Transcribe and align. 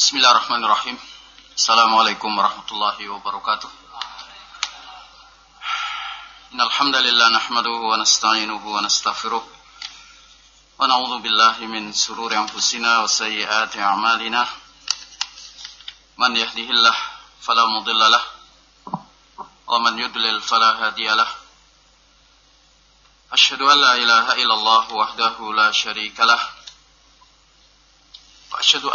Bismillahirrahmanirrahim. 0.00 0.96
Assalamualaikum 1.52 2.32
warahmatullahi 2.32 3.04
wabarakatuh. 3.04 3.68
Innal 6.56 6.72
hamdalillah 6.72 7.28
nahmaduhu 7.36 7.84
wa 7.84 8.00
nasta'inuhu 8.00 8.64
wa 8.64 8.80
nastaghfiruh. 8.80 9.44
Min 11.68 11.92
sururi 11.92 12.32
anfusina 12.32 13.04
wa 13.04 13.12
sayyiati 13.12 13.76
a'malina. 13.76 14.40
Man 16.16 16.32
yahdihillah 16.32 16.96
lah 18.08 18.24
wa 19.68 19.76
man 19.84 20.00
yudlil 20.00 20.40
fala 20.40 20.80
hadiya 20.80 21.12
lah. 21.12 21.28
Asyhadu 23.36 23.68
an 23.68 24.00
illallah 24.32 24.88
wahdahu 24.96 25.52
la 25.52 25.68
syarika 25.76 26.24
lah. 26.24 26.40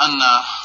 Anna 0.02 0.65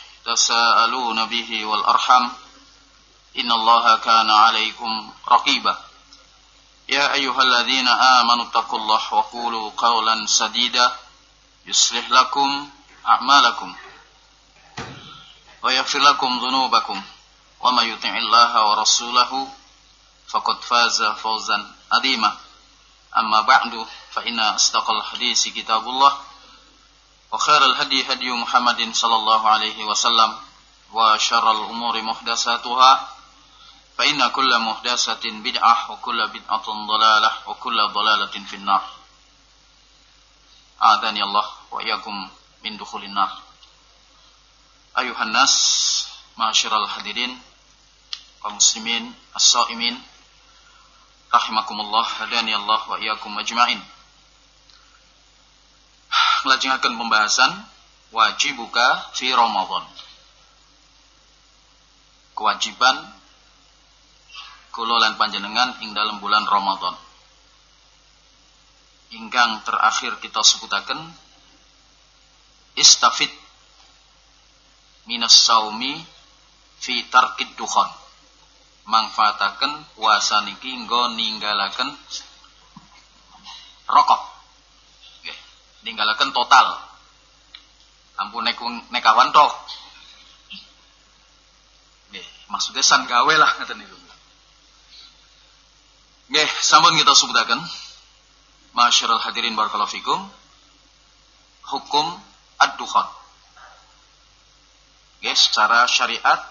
تساءلون 0.25 1.25
به 1.25 1.65
والأرحم 1.65 2.29
إن 3.37 3.51
الله 3.51 3.97
كان 3.97 4.31
عليكم 4.31 5.13
رقيبا. 5.27 5.77
يا 6.89 7.13
أيها 7.13 7.41
الذين 7.41 7.87
آمنوا 7.87 8.45
اتقوا 8.45 8.79
الله 8.79 9.13
وقولوا 9.13 9.71
قولا 9.77 10.25
سديدا 10.25 10.95
يصلح 11.65 12.09
لكم 12.09 12.69
أعمالكم 13.07 13.75
ويغفر 15.63 15.99
لكم 15.99 16.39
ذنوبكم. 16.39 17.03
وما 17.59 17.81
يطع 17.81 18.17
الله 18.17 18.65
ورسوله 18.65 19.47
فقد 20.27 20.61
فاز 20.61 21.03
فوزا 21.03 21.75
عظيما. 21.91 22.37
أما 23.17 23.41
بعد 23.41 23.87
فإن 24.11 24.39
أصدق 24.39 24.89
الحديث 24.89 25.47
كتاب 25.47 25.87
الله. 25.89 26.30
وخير 27.31 27.65
الهدي 27.65 28.13
هدي 28.13 28.31
محمد 28.31 28.95
صلى 28.95 29.15
الله 29.15 29.49
عليه 29.49 29.83
وسلم 29.85 30.39
وشر 30.93 31.51
الأمور 31.51 32.01
محدثاتها 32.01 33.09
فإن 33.97 34.27
كل 34.29 34.59
محدثة 34.59 35.23
بدعة 35.23 35.91
وكل 35.91 36.27
بدعة 36.27 36.65
ضلالة 36.87 37.31
وكل 37.47 37.87
ضلالة 37.87 38.35
في 38.49 38.55
النار. 38.55 38.83
أعاذني 40.83 41.23
الله 41.23 41.45
وإياكم 41.71 42.29
من 42.63 42.77
دخول 42.77 43.03
النار. 43.03 43.31
أيها 44.97 45.23
الناس 45.23 45.55
معاشر 46.37 46.83
الحاضرين 46.83 47.41
ومسلمين 48.43 49.15
الصائمين 49.35 50.03
رحمكم 51.33 51.79
الله 51.81 52.05
هداني 52.07 52.55
الله 52.55 52.89
وإياكم 52.89 53.35
telah 56.41 56.57
pembahasan 56.81 57.53
wajib 58.09 58.57
buka 58.57 59.13
fi 59.13 59.29
Ramadan. 59.29 59.85
Kewajiban 62.33 62.97
kulolan 64.73 65.21
panjenengan 65.21 65.77
ing 65.85 65.93
dalam 65.93 66.17
bulan 66.17 66.41
Ramadan. 66.49 66.97
Ingkang 69.11 69.61
terakhir 69.67 70.17
kita 70.23 70.41
sebutakan 70.41 70.97
istafid 72.73 73.29
minas 75.05 75.35
saumi 75.35 76.01
fi 76.81 77.05
tarkid 77.11 77.53
dukhan. 77.53 77.91
Manfaataken 78.89 79.93
puasa 79.93 80.41
niki 80.41 80.73
nggo 80.73 81.13
ninggalaken 81.13 81.93
rokok 83.85 84.30
ninggalaken 85.83 86.31
total. 86.33 86.79
Ampun 88.19 88.45
nek 88.45 88.57
nek 88.93 89.03
kawan 89.03 89.33
tok. 89.33 89.53
Nggih 92.13 92.25
maksudnya 92.51 92.83
san 92.85 93.07
gawe 93.09 93.33
lah 93.37 93.51
ngaten 93.61 93.77
niku. 93.79 93.97
Nggih 96.31 96.49
sampun 96.61 96.97
kita 96.97 97.13
sebutaken. 97.17 97.59
Masyarul 98.71 99.19
hadirin 99.19 99.57
barakallahu 99.57 99.91
fikum. 99.91 100.19
Hukum 101.67 102.07
ad-dukhan 102.61 103.21
nggih 105.21 105.37
secara 105.37 105.85
syariat 105.85 106.41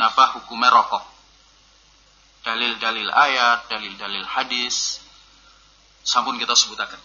napa 0.00 0.40
hukumnya 0.40 0.72
rokok? 0.72 1.04
Dalil-dalil 2.40 3.12
ayat 3.12 3.68
dalil-dalil 3.68 4.24
hadis 4.24 5.04
sampun 6.00 6.40
kita 6.40 6.56
sebutakan 6.56 6.96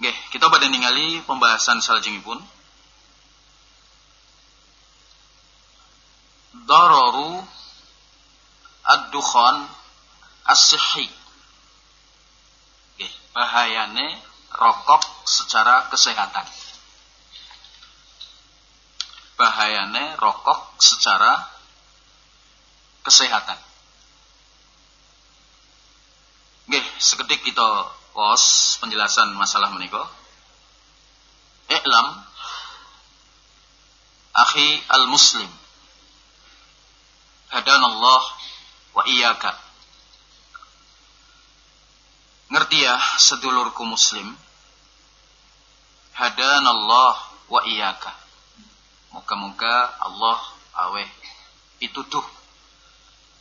Oke, 0.00 0.16
kita 0.32 0.48
pada 0.48 0.64
ningali 0.64 1.20
pembahasan 1.28 1.76
pun. 2.24 2.40
Dararu 6.64 7.44
ad-dukhan 8.80 9.68
as-sihhi. 10.48 11.04
Oke, 12.96 13.12
bahayane 13.36 14.24
rokok 14.56 15.04
secara 15.28 15.92
kesehatan. 15.92 16.48
Bahayane 19.36 20.16
rokok 20.16 20.80
secara 20.80 21.44
kesehatan. 23.04 23.60
Oke, 26.72 26.80
seketik 26.96 27.44
kita 27.44 27.99
pos 28.10 28.76
penjelasan 28.82 29.34
masalah 29.38 29.70
menika. 29.70 30.02
I'lam 31.70 32.08
akhi 34.34 34.82
al-muslim 34.90 35.50
hadanallah 37.54 38.22
wa 38.94 39.02
iyyaka. 39.06 39.54
Ngerti 42.50 42.82
ya 42.82 42.98
sedulurku 43.22 43.86
muslim 43.86 44.34
hadanallah 46.18 47.14
wa 47.46 47.60
iyyaka. 47.62 48.10
Moga-moga 49.14 49.94
Allah 50.02 50.38
aweh 50.86 51.06
pitutuh 51.78 52.22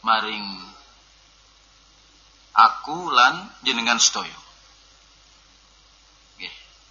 maring 0.01 0.46
aku 2.53 3.12
lan 3.12 3.51
jenengan 3.62 4.01
sedaya 4.01 4.48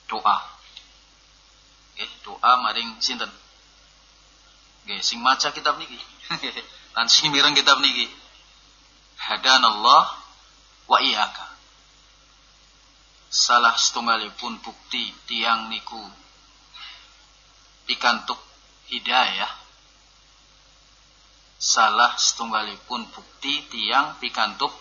doa. 0.09 0.37
Nggih, 1.95 2.11
doa 2.25 2.51
maring 2.65 2.99
sinten? 2.99 3.31
Nggih, 4.89 5.01
sing 5.05 5.21
maca 5.21 5.53
kitab 5.53 5.77
niki. 5.77 6.01
Lan 6.97 7.07
sing 7.07 7.31
mireng 7.31 7.55
kitab 7.55 7.79
niki. 7.85 8.09
Hadanallah 9.21 10.05
wa 10.89 10.99
iyyaka. 11.05 11.47
Salah 13.29 13.77
setunggalipun 13.77 14.65
bukti 14.65 15.13
tiang 15.29 15.69
niku 15.69 16.01
pikantuk 17.85 18.41
hidayah. 18.89 19.53
Salah 21.61 22.17
setunggalipun 22.17 23.13
bukti 23.13 23.69
tiang 23.69 24.17
pikantuk 24.17 24.73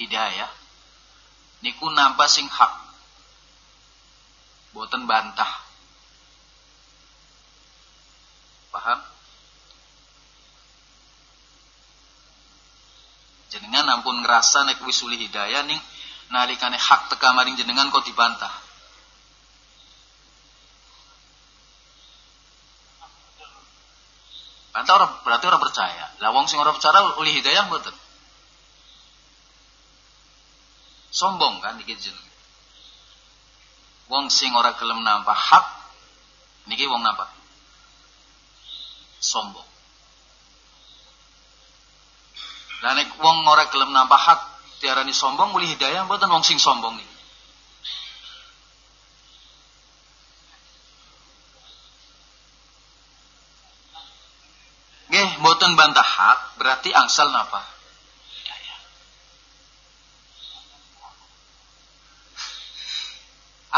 hidayah 0.00 0.48
niku 1.60 1.90
nampa 1.90 2.30
sing 2.30 2.46
hak 2.46 2.87
boten 4.78 5.10
bantah. 5.10 5.50
Paham? 8.70 9.02
Jenengan 13.50 13.98
ampun 13.98 14.22
ngerasa 14.22 14.70
nek 14.70 14.78
wisuli 14.86 15.18
hidayah 15.18 15.66
ning 15.66 15.82
nalikane 16.30 16.78
hak 16.78 17.10
teka 17.10 17.34
maring 17.34 17.58
jenengan 17.58 17.90
kok 17.90 18.06
dibantah. 18.06 18.54
Bantah 24.70 24.94
orang 24.94 25.12
berarti 25.26 25.44
orang 25.50 25.62
percaya. 25.64 26.06
Lah 26.22 26.30
wong 26.30 26.46
sing 26.46 26.62
ora 26.62 26.70
percaya 26.70 27.18
uli 27.18 27.34
hidayah 27.34 27.66
mboten. 27.66 27.96
Sombong 31.10 31.58
kan 31.58 31.82
iki 31.82 31.98
jeneng. 31.98 32.28
Wong 34.08 34.32
sing 34.32 34.56
ora 34.56 34.72
gelem 34.76 35.04
nampa 35.04 35.36
hak 35.36 35.66
niki 36.68 36.88
wong 36.88 37.04
napa? 37.04 37.38
sombong. 39.18 39.66
Lah 42.86 42.94
nek 42.94 43.18
wong 43.18 43.42
ora 43.42 43.66
gelem 43.68 43.90
nampa 43.90 44.14
hak 44.14 44.40
diarani 44.78 45.10
sombong 45.10 45.50
muli 45.50 45.66
hidayah 45.74 46.06
mboten 46.06 46.30
wong 46.30 46.46
sing 46.46 46.62
sombong 46.62 46.94
iki. 47.02 47.16
Nggih, 55.08 55.30
mboten 55.40 55.72
bantah 55.74 56.04
hak 56.04 56.38
berarti 56.60 56.92
angsal 56.92 57.32
napa? 57.32 57.77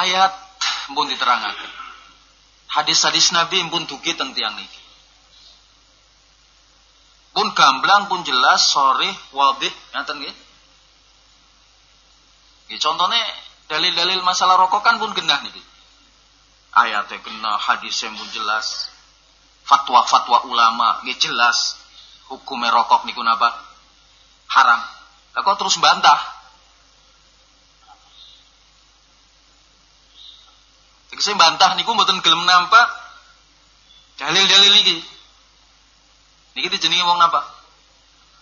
Ayat 0.01 0.33
pun 0.97 1.07
diterangaken. 1.07 1.73
Hadis-hadis 2.71 3.35
Nabi 3.37 3.61
pun 3.69 3.85
dugi 3.85 4.17
teng 4.17 4.33
tiang 4.33 4.57
niki 4.57 4.81
pun 7.31 7.57
gamblang 7.57 8.11
pun 8.11 8.21
jelas 8.27 8.69
sorry 8.69 9.09
wadih 9.33 9.73
ngaten 9.97 10.19
nggih? 10.21 10.37
Contohnya 12.77 13.19
dalil-dalil 13.67 14.21
masalah 14.23 14.61
rokok 14.61 14.85
kan 14.85 15.01
pun 15.01 15.17
genah 15.17 15.41
niki. 15.43 15.63
Ayatnya 16.71 17.19
kena 17.25 17.57
hadisnya 17.59 18.15
pun 18.15 18.29
jelas. 18.31 18.93
Fatwa-fatwa 19.67 20.47
ulama 20.53 21.03
nggih 21.03 21.19
jelas. 21.19 21.81
Hukumnya 22.31 22.71
rokok 22.71 23.09
niku 23.09 23.25
napa? 23.25 23.51
Haram. 24.53 24.85
Kok 25.35 25.57
terus 25.59 25.81
bantah 25.83 26.19
Tegese 31.21 31.37
bantah 31.37 31.77
niku 31.77 31.93
mboten 31.93 32.25
gelem 32.25 32.49
nampak 32.49 32.89
dalil-dalil 34.17 34.73
niki 34.73 34.97
Niki 36.57 36.73
dijenengi 36.73 37.05
wong 37.05 37.21
napa? 37.21 37.45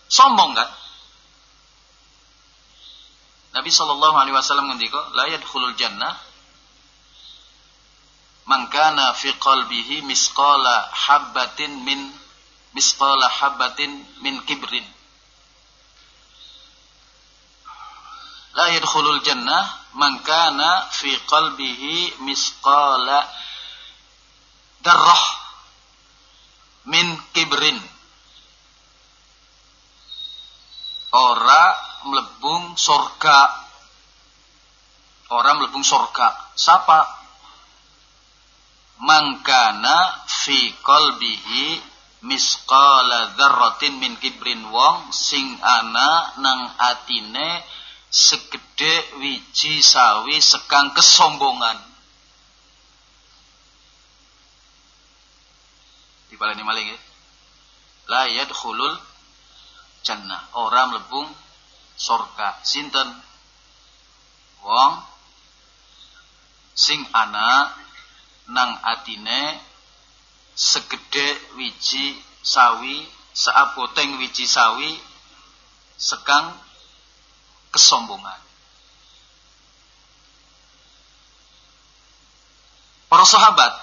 Sombong 0.07 0.55
kan? 0.55 0.71
Nabi 3.51 3.67
sallallahu 3.67 4.15
alaihi 4.15 4.31
wasallam 4.31 4.71
ngendika, 4.71 5.11
la 5.11 5.27
yadkhulul 5.27 5.75
jannah 5.75 6.15
man 8.47 8.71
kana 8.71 9.11
fi 9.11 9.35
qalbihi 9.35 9.99
misqala 10.07 10.87
habatin 10.87 11.83
min 11.83 12.15
misqala 12.71 13.27
habatin 13.27 14.07
min 14.23 14.39
kibrin. 14.47 14.87
La 18.59 18.67
yadkhulul 18.75 19.23
jannah 19.23 19.63
man 19.95 20.19
kana 20.19 20.91
fi 20.91 21.15
qalbihi 21.31 22.19
misqala 22.27 23.23
darrah 24.83 25.23
min 26.91 27.07
kibrin. 27.31 27.79
Ora 31.15 31.63
melebung 32.03 32.75
sorga. 32.75 33.47
Orang 35.31 35.63
melebung 35.63 35.87
sorga. 35.87 36.51
Siapa 36.51 36.99
mangkana 39.07 40.27
fi 40.27 40.75
qalbihi 40.83 41.79
misqala 42.27 43.39
dzarratin 43.39 44.03
min 44.03 44.19
kibrin. 44.19 44.67
Wong 44.67 45.15
sing 45.15 45.47
ana 45.63 46.35
nang 46.43 46.75
atine 46.75 47.63
segede 48.09 48.93
wiji 49.21 49.85
sawi 49.85 50.41
sekang 50.41 50.93
kesombongan. 50.97 51.77
Dibaleni 56.33 56.65
maling 56.65 56.89
ya. 56.93 56.99
La 58.09 58.21
yadkhulul 58.25 58.97
jannah. 60.01 60.49
Orang 60.57 60.93
melebung 60.93 61.29
sorga. 61.97 62.57
Sinten? 62.65 63.09
Wong 64.65 64.93
sing 66.73 67.03
ana 67.11 67.75
nang 68.49 68.71
atine 68.83 69.59
segede 70.55 71.27
wiji 71.55 72.17
sawi 72.43 73.03
seapoteng 73.35 74.19
wiji 74.19 74.47
sawi 74.47 74.95
sekang 75.99 76.55
kesombongan. 77.73 78.41
Para 83.09 83.25
sahabat 83.25 83.73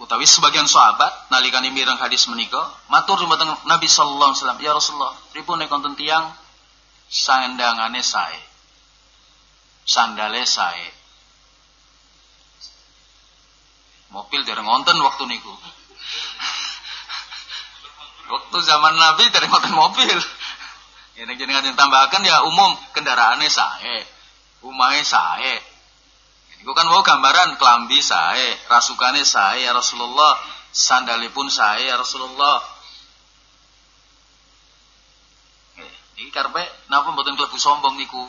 utawi 0.00 0.24
sebagian 0.24 0.64
sahabat 0.64 1.28
nalikane 1.28 1.68
mireng 1.68 2.00
hadis 2.00 2.24
menika 2.32 2.72
matur 2.88 3.20
dumateng 3.20 3.52
Nabi 3.68 3.84
sallallahu 3.84 4.32
alaihi 4.32 4.40
wasallam 4.40 4.60
ya 4.64 4.72
Rasulullah 4.72 5.12
pripun 5.36 5.60
nek 5.60 5.68
konten 5.68 5.92
tiyang? 5.92 6.32
Sandangane 7.10 8.00
sae. 8.00 8.40
Sandale 9.84 10.46
sae. 10.48 10.88
Mobil 14.14 14.46
dereng 14.46 14.64
ngonten 14.64 14.96
waktu 15.02 15.26
niku. 15.26 15.50
Waktu 18.30 18.58
zaman 18.62 18.94
Nabi 18.94 19.26
dereng 19.34 19.50
ngonten 19.50 19.74
mobil 19.74 20.18
ini 21.20 21.32
jenengan 21.36 21.76
tambahkan 21.76 22.24
ya 22.24 22.48
umum 22.48 22.72
kendaraannya 22.96 23.48
sae 23.52 24.08
umahe 24.64 25.04
sae 25.04 25.60
Iku 26.60 26.76
kan 26.76 26.84
mau 26.92 27.00
gambaran 27.00 27.56
kelambi 27.56 28.04
saya, 28.04 28.52
rasukane 28.68 29.24
saya 29.24 29.64
ya 29.64 29.72
Rasulullah, 29.72 30.36
sandalipun 30.68 31.48
saya 31.48 31.80
ya 31.80 31.96
Rasulullah. 31.96 32.60
Ini 36.20 36.28
karpe 36.28 36.60
napa 36.92 37.16
mboten 37.16 37.32
klebu 37.40 37.56
sombong 37.56 37.96
niku. 37.96 38.28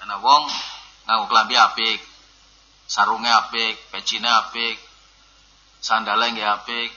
Ana 0.00 0.24
wong 0.24 0.48
nganggo 1.04 1.28
kelambi 1.28 1.52
apik, 1.60 2.00
sarunge 2.88 3.28
apik, 3.28 3.76
pecine 3.92 4.24
apik, 4.24 4.80
sandale 5.84 6.32
nggih 6.32 6.48
apik, 6.48 6.88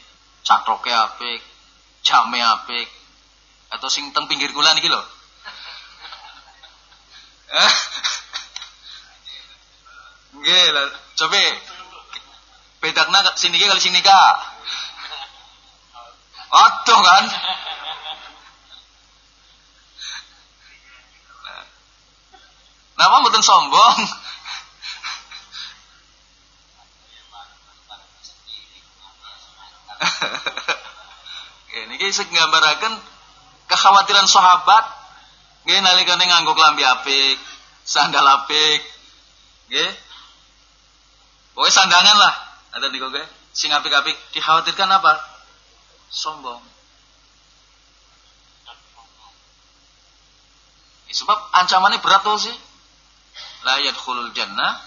catroke 0.48 0.88
apik, 0.88 1.44
jame 2.08 2.40
apik. 2.40 3.01
Atau 3.72 3.88
sing 3.88 4.12
teng 4.12 4.28
pinggir 4.28 4.52
kula 4.52 4.76
niki 4.76 4.92
lho. 4.92 5.00
Nggih 10.42 10.68
lah, 10.72 10.88
coba 11.20 11.44
bedakna 12.82 13.20
sini 13.36 13.60
kali 13.60 13.84
sini 13.84 14.02
kak. 14.04 14.36
Waduh 16.52 17.00
kan. 17.00 17.26
Nama 23.00 23.16
mboten 23.24 23.42
sombong. 23.42 24.00
Ini 31.82 31.96
kisah 31.98 32.28
nggambaraken 32.30 32.94
kekhawatiran 33.72 34.28
sahabat 34.28 34.84
nggih 35.64 35.80
nalikane 35.80 36.28
nganggo 36.28 36.52
klambi 36.52 36.84
apik, 36.84 37.40
sandal 37.88 38.28
apik. 38.28 38.84
Nggih, 39.72 39.92
Pokoknya 41.52 41.74
sandangan 41.76 42.18
lah. 42.18 42.34
Ada 42.80 42.88
di 42.88 42.98
koge. 43.00 43.24
Sing 43.52 43.72
apik-apik 43.76 44.16
dikhawatirkan 44.32 44.88
apa? 44.88 45.20
Sombong. 46.08 46.64
Sebab 51.12 51.40
ancamannya 51.60 52.00
berat 52.00 52.24
tuh 52.24 52.40
sih. 52.40 52.56
La 53.68 53.84
yadkhulul 53.84 54.32
jannah 54.32 54.80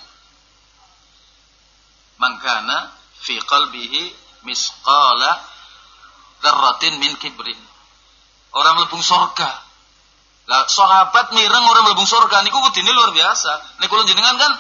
mangkana 2.17 2.91
fi 3.21 3.37
qalbihi 3.39 4.03
misqala 4.49 5.45
dzarratin 6.41 6.97
min 6.97 7.13
kibrin. 7.21 7.61
Orang 8.55 8.79
melebung 8.79 9.03
sorga. 9.03 9.51
Lah 10.47 10.69
sahabat 10.71 11.35
mireng 11.35 11.65
orang 11.67 11.85
melebung 11.91 12.07
sorga 12.07 12.45
niku 12.47 12.63
kudine 12.71 12.95
luar 12.95 13.11
biasa. 13.11 13.83
Nek 13.83 13.89
kula 13.91 14.07
jenengan 14.07 14.39
kan 14.39 14.53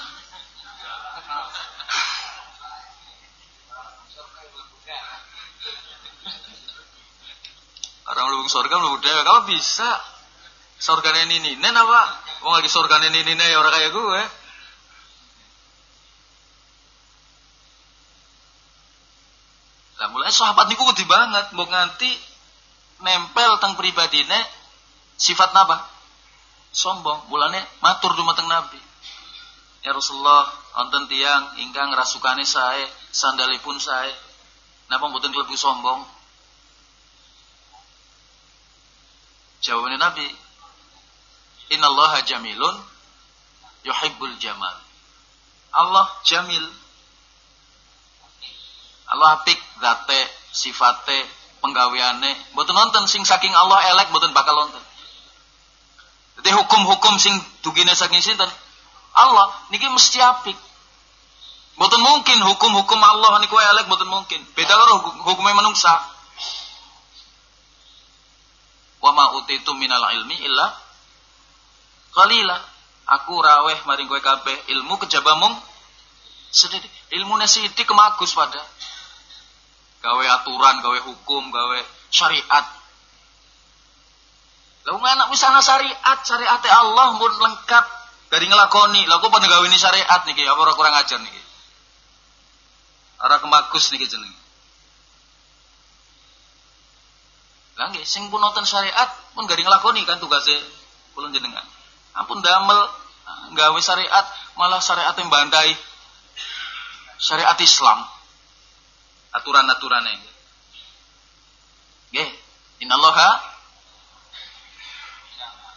Orang 8.04 8.30
lubung 8.30 8.50
surga 8.52 8.74
lubung 8.78 9.00
dewa. 9.00 9.22
Kamu 9.24 9.42
bisa 9.48 9.90
surga 10.76 11.24
ini. 11.24 11.56
Nen 11.56 11.74
apa? 11.74 12.02
Mau 12.44 12.52
lagi 12.52 12.68
surga 12.68 13.00
ini 13.08 13.24
nih 13.24 13.46
ya 13.48 13.56
orang 13.56 13.72
kayak 13.72 13.90
gue. 13.96 14.22
Lah 19.98 20.08
mulai 20.12 20.28
sahabat 20.28 20.68
niku 20.68 20.84
kudu 20.84 21.08
banget, 21.08 21.54
mau 21.56 21.64
nganti 21.64 22.33
nempel 23.04 23.60
teng 23.60 23.76
pribadine 23.76 24.40
sifat 25.20 25.52
napa? 25.52 25.84
Sombong. 26.74 27.30
Mulane 27.30 27.60
matur 27.84 28.16
dumateng 28.18 28.48
Nabi. 28.50 28.80
Ya 29.84 29.92
Rasulullah, 29.92 30.48
wonten 30.80 31.06
tiang 31.12 31.60
ingkang 31.60 31.92
rasukane 31.92 32.42
sae, 32.42 32.88
sandalipun 33.12 33.76
sae. 33.76 34.10
Napa 34.88 35.06
mboten 35.12 35.30
kelebu 35.30 35.54
sombong? 35.54 36.02
Jawabannya 39.60 40.00
Nabi, 40.00 40.26
Innallaha 41.72 42.20
jamilun 42.28 42.76
yuhibbul 43.84 44.36
jamal. 44.36 44.76
Allah 45.72 46.06
jamil. 46.28 46.64
Allah 49.08 49.40
apik 49.40 49.56
zate, 49.80 50.20
sifate, 50.52 51.18
penggaweane. 51.64 52.36
Mboten 52.52 52.76
nonton 52.76 53.08
sing 53.08 53.24
saking 53.24 53.56
Allah 53.56 53.80
elek 53.96 54.12
mboten 54.12 54.36
bakal 54.36 54.52
nonton. 54.52 54.84
Jadi 56.36 56.52
hukum-hukum 56.52 57.16
sing 57.16 57.32
dugine 57.64 57.96
saking 57.96 58.20
sinten? 58.20 58.52
Allah 59.16 59.48
niki 59.72 59.88
mesti 59.88 60.20
apik. 60.20 60.58
Mboten 61.80 62.00
mungkin 62.04 62.38
hukum-hukum 62.44 63.00
Allah 63.00 63.40
niku 63.40 63.56
elek 63.56 63.88
mboten 63.88 64.12
mungkin. 64.12 64.44
Beda 64.52 64.76
karo 64.76 65.24
hukumnya 65.24 65.56
manungsa. 65.56 66.12
Wa 69.00 69.16
ma 69.16 69.32
utitu 69.40 69.72
minal 69.72 70.04
ilmi 70.20 70.36
illa 70.44 70.68
qalila. 72.12 72.60
Aku 73.04 73.36
raweh 73.36 73.84
maring 73.84 74.08
kowe 74.08 74.16
kabeh 74.16 74.56
ilmu 74.72 74.96
kejaba 74.96 75.36
mung 75.36 75.52
sedikit. 76.48 76.88
Ilmune 77.12 77.44
sithik 77.44 77.84
kemagus 77.84 78.32
pada 78.32 78.64
gawe 80.04 80.24
aturan, 80.36 80.84
gawe 80.84 80.98
hukum, 81.08 81.48
gawe 81.48 81.78
syariat. 82.12 82.66
Lalu 84.84 85.00
mana 85.00 85.32
misalnya 85.32 85.64
syariat, 85.64 86.18
syariat 86.20 86.60
Allah 86.68 87.16
pun 87.16 87.32
lengkap 87.32 87.84
dari 88.28 88.44
ngelakoni. 88.44 89.08
Lalu 89.08 89.32
pada 89.32 89.48
gawe 89.48 89.64
ini 89.64 89.80
syariat 89.80 90.20
nih, 90.28 90.44
apa 90.44 90.60
orang 90.60 90.76
kurang 90.76 90.92
ajar 91.00 91.16
nih? 91.24 91.32
Ora 93.24 93.40
kemagus 93.40 93.88
niki 93.96 94.04
jeneng. 94.04 94.28
Lah 97.80 97.88
nggih 97.90 98.04
sing 98.04 98.28
pun 98.28 98.38
nonton 98.44 98.68
syariat 98.68 99.08
pun 99.32 99.48
gak 99.48 99.56
nglakoni 99.56 100.04
kan 100.04 100.20
tugasnya 100.20 100.60
kula 101.16 101.32
jenengan. 101.32 101.64
Ampun 102.12 102.44
damel 102.44 102.92
gawe 103.56 103.80
syariat 103.80 104.28
malah 104.60 104.84
syariat 104.84 105.16
yang 105.16 105.32
bandai 105.32 105.72
syariat 107.16 107.56
Islam. 107.56 108.04
Aturan-aturannya. 109.34 110.30
Nggih, 112.14 112.30
innallaha 112.86 113.30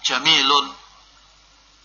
jamilun. 0.05 0.67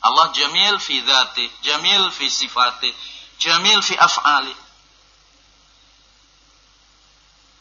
Allah 0.03 0.35
jamil 0.35 0.77
fi 0.83 1.01
dzati, 1.01 1.47
jamil 1.63 2.11
fi 2.11 2.27
sifati, 2.29 2.91
jamil 3.39 3.81
fi 3.81 3.95
af'ali. 3.97 4.55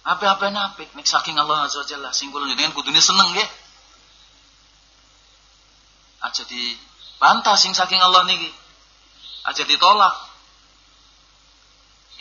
Apa-apa 0.01 0.49
napik 0.49 0.89
nek 0.97 1.05
saking 1.05 1.37
Allah 1.37 1.69
Azza 1.69 1.85
wa 1.85 1.87
Jalla 1.87 2.09
sing 2.09 2.33
kula 2.33 2.49
jenengan 2.49 2.73
kudune 2.73 2.97
seneng 2.97 3.37
nggih. 3.37 3.49
Aja 6.25 6.41
di 6.49 6.73
bantah 7.21 7.53
sing 7.53 7.77
saking 7.77 8.01
Allah 8.01 8.25
niki. 8.25 8.49
Aja 9.45 9.61
ditolak. 9.61 10.13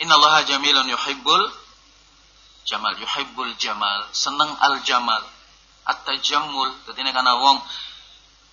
Innallaha 0.05 0.45
jamilun 0.45 0.89
yuhibbul 0.93 1.60
jamal, 2.65 2.93
yuhibbul 2.97 3.53
jamal, 3.57 4.09
seneng 4.13 4.51
al 4.59 4.81
jamal. 4.85 5.23
At-tajammul, 5.81 6.85
dadi 6.85 7.01
nek 7.01 7.17
ana 7.17 7.33
wong 7.41 7.57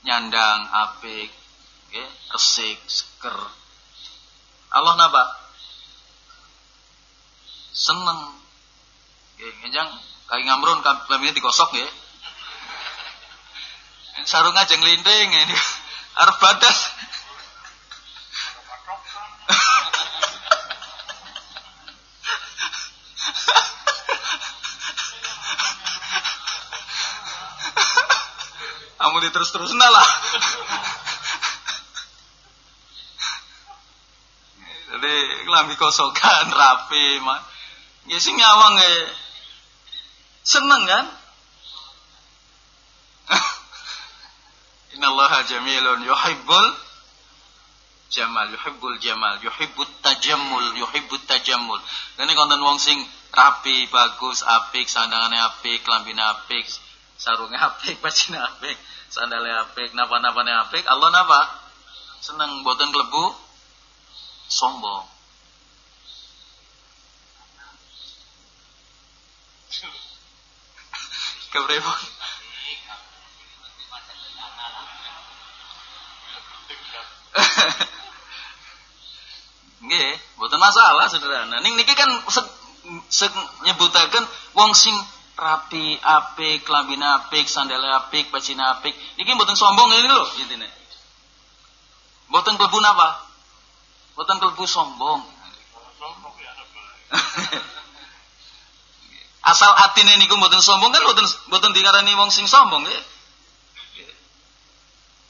nyandang 0.04 0.60
apik, 0.72 1.28
nggih, 1.92 2.08
resik, 2.32 2.80
seger. 2.88 3.36
Allah 4.72 4.94
napa? 4.96 5.24
Seneng 7.72 8.38
Nggih, 9.38 9.70
enjang 9.70 9.86
kaki 10.26 10.42
ngamrun 10.50 10.82
kambingnya 10.82 11.30
digosok 11.30 11.70
nggih. 11.70 11.90
Sarung 14.26 14.58
aja 14.58 14.74
ngelinting 14.74 15.30
ini. 15.30 15.56
Arep 16.20 16.36
badas. 16.42 16.90
Kamu 29.08 29.24
diterus-terus 29.24 29.72
lah. 29.72 30.08
Jadi 34.92 35.14
kelambi 35.48 35.80
kosokan 35.80 36.52
rapi, 36.52 37.16
mah. 37.24 37.40
Ya 38.12 38.20
sing 38.20 38.36
nyawang 38.36 38.76
ya 38.76 39.08
Seneng 40.44 40.84
kan? 40.84 41.08
Innallaha 45.00 45.48
jamilun 45.48 46.04
yuhibbul 46.04 46.68
jamal, 48.12 48.52
yuhibbul 48.52 49.00
jamal, 49.00 49.40
yuhibbut 49.40 49.88
tajammul, 50.04 50.76
yuhibbut 50.76 51.24
tajammul. 51.24 51.80
Ini 52.20 52.32
konten 52.36 52.60
wong 52.60 52.76
sing 52.76 53.00
rapi, 53.32 53.88
bagus, 53.88 54.44
apik, 54.44 54.84
sandangane 54.84 55.40
apik, 55.40 55.80
klambine 55.80 56.20
apik, 56.20 56.68
sarunge 57.18 57.58
apik, 57.58 57.98
bajine 58.04 58.38
apik, 58.38 58.78
sandale 59.10 59.50
apik, 59.66 59.90
napa-napane 59.92 60.54
apik. 60.64 60.86
Allah 60.86 61.10
napa? 61.10 61.40
Seneng 62.22 62.62
boten 62.62 62.94
klebu 62.94 63.34
sombong. 64.48 65.06
kepripun 71.52 72.00
Nggih, 79.78 80.10
mboten 80.36 80.58
masalah 80.58 81.06
sederhana. 81.06 81.62
Ning 81.62 81.78
niki 81.78 81.94
kan 81.94 82.10
se, 83.08 83.30
nyebutaken 83.62 84.26
wong 84.58 84.74
sing 84.74 84.90
rapi, 85.38 85.94
apik, 86.02 86.66
klambine 86.66 87.06
apik, 87.06 87.46
sandale 87.46 87.86
apik, 87.94 88.34
bajine 88.34 88.66
apik. 88.74 88.94
Niki 89.16 89.34
mboten 89.34 89.54
sombong 89.54 89.94
ini 89.94 90.10
lho 90.10 90.26
intine. 90.42 90.66
Mboten 92.28 92.58
klebu 92.58 92.78
napa? 92.82 93.22
Mboten 94.18 94.42
klebu 94.42 94.66
sombong. 94.66 95.22
Ya 96.42 96.52
Asal 99.54 99.72
atine 99.78 100.18
niku 100.18 100.34
mboten 100.36 100.60
sombong 100.60 100.90
kan 100.90 101.06
mboten 101.06 101.26
mboten 101.46 101.72
dikarani 101.72 102.18
wong 102.18 102.34
sing 102.34 102.50
sombong 102.50 102.82
nggih. 102.82 103.02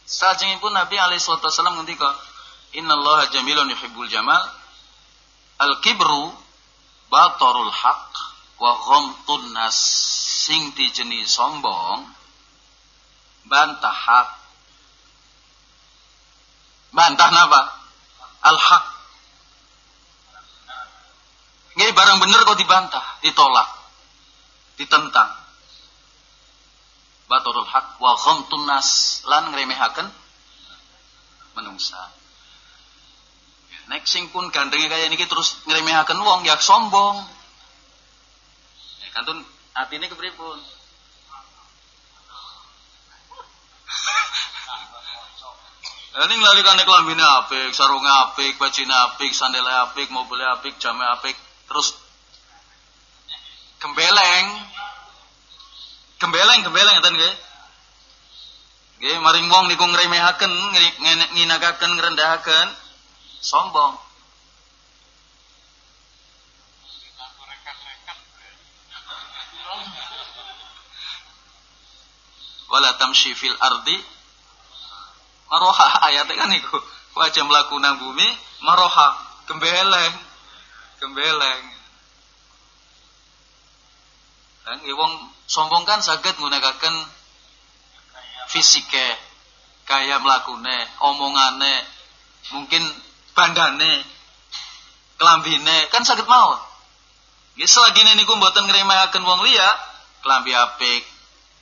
Sajengipun 0.08 0.72
Nabi 0.72 0.96
alaihi 0.96 1.20
salatu 1.20 1.52
wasallam 1.52 1.84
ngendika, 1.84 2.16
"Innallaha 2.72 3.28
jamilun 3.28 3.68
yuhibbul 3.68 4.08
jamal." 4.08 4.40
Al-kibru 5.60 6.32
batarul 7.12 7.68
haq 7.68 8.27
wa 8.58 8.72
ghamtun 8.74 9.54
nas 9.54 9.78
sing 10.46 10.74
dijeni 10.74 11.22
sombong 11.26 12.06
bantah 13.48 13.94
hak. 13.94 14.28
Bantah 16.88 17.28
napa? 17.30 17.60
Al-haq. 18.48 18.84
Nggih 21.78 21.92
barang 21.94 22.18
bener 22.18 22.40
kok 22.42 22.58
dibantah, 22.58 23.06
ditolak 23.22 23.68
ditentang 24.78 25.30
baturul 27.28 27.66
hak 27.66 28.00
wa 28.00 28.16
ghamtun 28.16 28.64
nas 28.64 29.20
lan 29.28 29.52
ngremehaken 29.52 30.08
menungsa 31.58 31.98
nek 33.90 34.06
sing 34.08 34.30
pun 34.32 34.48
gandenge 34.48 34.88
kaya 34.88 35.10
niki 35.10 35.28
terus 35.28 35.60
ngremehaken 35.68 36.18
wong 36.22 36.46
ya 36.46 36.56
sombong 36.56 37.20
kantun 39.18 39.42
atine 39.74 40.06
kepripun 40.06 40.62
Ini 46.18 46.34
nglalikane 46.34 46.82
kelambine 46.82 47.22
apik, 47.22 47.70
sarunge 47.70 48.10
apik, 48.10 48.58
bajine 48.58 48.90
apik, 48.90 49.30
sandale 49.30 49.70
apik, 49.86 50.10
mobil 50.10 50.42
apik, 50.42 50.74
jame 50.82 51.06
apik, 51.14 51.38
terus 51.70 51.94
Gembeleng. 53.78 54.46
Gembeleng, 56.18 56.60
gembeleng 56.66 56.94
ngeten 56.98 57.14
nggih. 57.14 57.34
Nggih, 58.98 59.16
maring 59.22 59.46
wong 59.46 59.70
niku 59.70 59.86
ngremehaken, 59.86 60.50
nginagaken, 61.38 61.90
ngrendahaken, 61.94 62.66
sombong. 63.38 63.94
Wala 72.78 72.94
tamshi 72.94 73.34
fil 73.34 73.58
ardi 73.58 73.98
maroha 75.50 75.86
ayatnya 76.06 76.38
kan 76.38 76.46
niku. 76.46 76.78
Wajah 77.18 77.42
melaku 77.42 77.74
nang 77.82 77.98
bumi 77.98 78.28
maroha, 78.62 79.18
gembeleng. 79.50 80.14
Gembeleng. 81.02 81.62
Kan 84.62 84.78
wong 84.86 85.12
sombong 85.50 85.82
kan 85.90 85.98
saged 86.06 86.38
nggunakaken 86.38 86.94
fisike, 88.46 89.18
kaya 89.82 90.22
mlakune, 90.22 90.78
omongane, 91.02 91.82
mungkin 92.54 92.86
bandane, 93.34 94.06
kelambine 95.18 95.90
kan 95.90 96.06
saged 96.06 96.30
mawon. 96.30 96.62
Nggih 97.58 97.66
selagi 97.66 98.06
niku 98.14 98.38
mboten 98.38 98.70
ngremahaken 98.70 99.26
wong 99.26 99.42
liya, 99.42 99.66
kelambi 100.22 100.54
apik, 100.54 101.02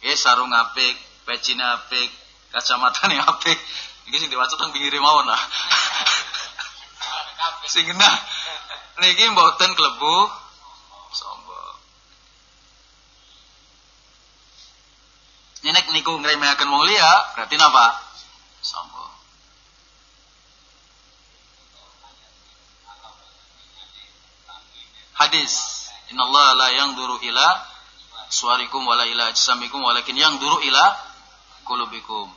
nggih 0.04 0.12
sarung 0.12 0.52
apik, 0.52 1.05
pecine 1.26 1.66
apik, 1.66 2.10
kacamatane 2.54 3.18
apik. 3.18 3.58
Iki 4.06 4.16
sing 4.22 4.30
diwaca 4.30 4.54
teng 4.54 4.70
pinggire 4.70 5.02
mawon 5.02 5.26
lah. 5.26 5.42
sing 7.66 7.82
genah 7.82 8.16
niki 9.02 9.26
mboten 9.34 9.74
klebu 9.74 10.14
sombong. 11.10 11.76
Nek 15.66 15.90
niku 15.90 16.14
ngremehaken 16.22 16.70
wong 16.70 16.86
liya, 16.86 17.10
berarti 17.34 17.58
napa? 17.58 17.98
Sombong. 18.62 19.12
Hadis. 25.18 25.74
Inna 26.06 26.22
Allah 26.22 26.46
la 26.54 26.68
yang 26.70 26.94
duru 26.94 27.18
ila 27.18 27.48
suarikum 28.30 28.86
wala 28.86 29.10
ila 29.10 29.34
ajsamikum 29.34 29.82
walakin 29.82 30.14
yang 30.14 30.38
duru 30.38 30.62
ila 30.62 30.84
kulubikum. 31.66 32.30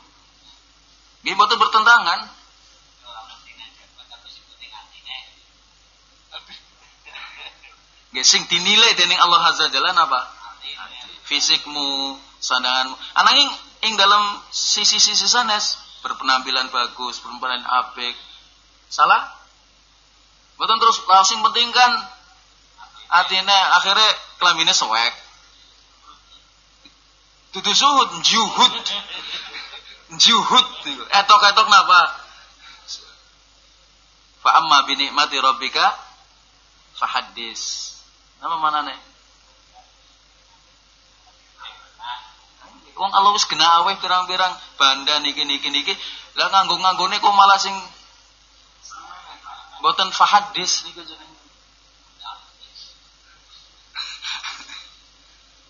Ini 1.24 1.38
betul 1.38 1.62
bertentangan. 1.62 2.42
Gesing 8.10 8.50
dinilai 8.50 8.98
dening 8.98 9.22
Allah 9.22 9.54
Azza 9.54 9.70
Jalla 9.70 9.94
apa? 9.94 10.22
Fisikmu, 11.30 12.18
sandanganmu. 12.42 12.98
Ananging 13.22 13.50
ing 13.86 13.94
dalam 14.02 14.42
sisi-sisi 14.50 15.30
sanes 15.30 15.78
berpenampilan 16.02 16.74
bagus, 16.74 17.22
berpenampilan 17.22 17.62
apik. 17.86 18.18
Salah? 18.90 19.30
Betul 20.58 20.82
terus 20.82 21.06
langsung 21.06 21.46
penting 21.46 21.70
kan 21.70 21.92
artinya 23.14 23.78
akhirnya 23.78 24.10
kelaminnya 24.42 24.74
sewek. 24.74 25.29
Tutu 27.50 27.72
suhud, 27.74 28.10
juhud. 28.22 28.74
Juhud. 30.22 30.68
Etok-etok 31.10 31.68
napa? 31.70 32.02
Fa 34.40 34.50
amma 34.62 34.86
bi 34.86 34.94
nikmati 34.96 35.38
rabbika 35.42 35.86
fahaddis. 36.96 37.94
Nama 38.40 38.56
mana 38.56 38.80
nih? 38.86 39.00
Wong 43.00 43.12
Allah 43.16 43.32
wis 43.32 43.48
kena 43.48 43.80
aweh 43.80 43.96
pirang-pirang 44.04 44.52
banda 44.76 45.24
niki 45.24 45.48
niki 45.48 45.72
niki. 45.72 45.96
Lah 46.36 46.52
nganggo-nganggone 46.52 47.18
kok 47.24 47.36
malah 47.36 47.56
sing 47.56 47.74
mboten 49.80 50.12
fahadis 50.12 50.84
niku 50.84 51.02
jenenge. 51.08 51.40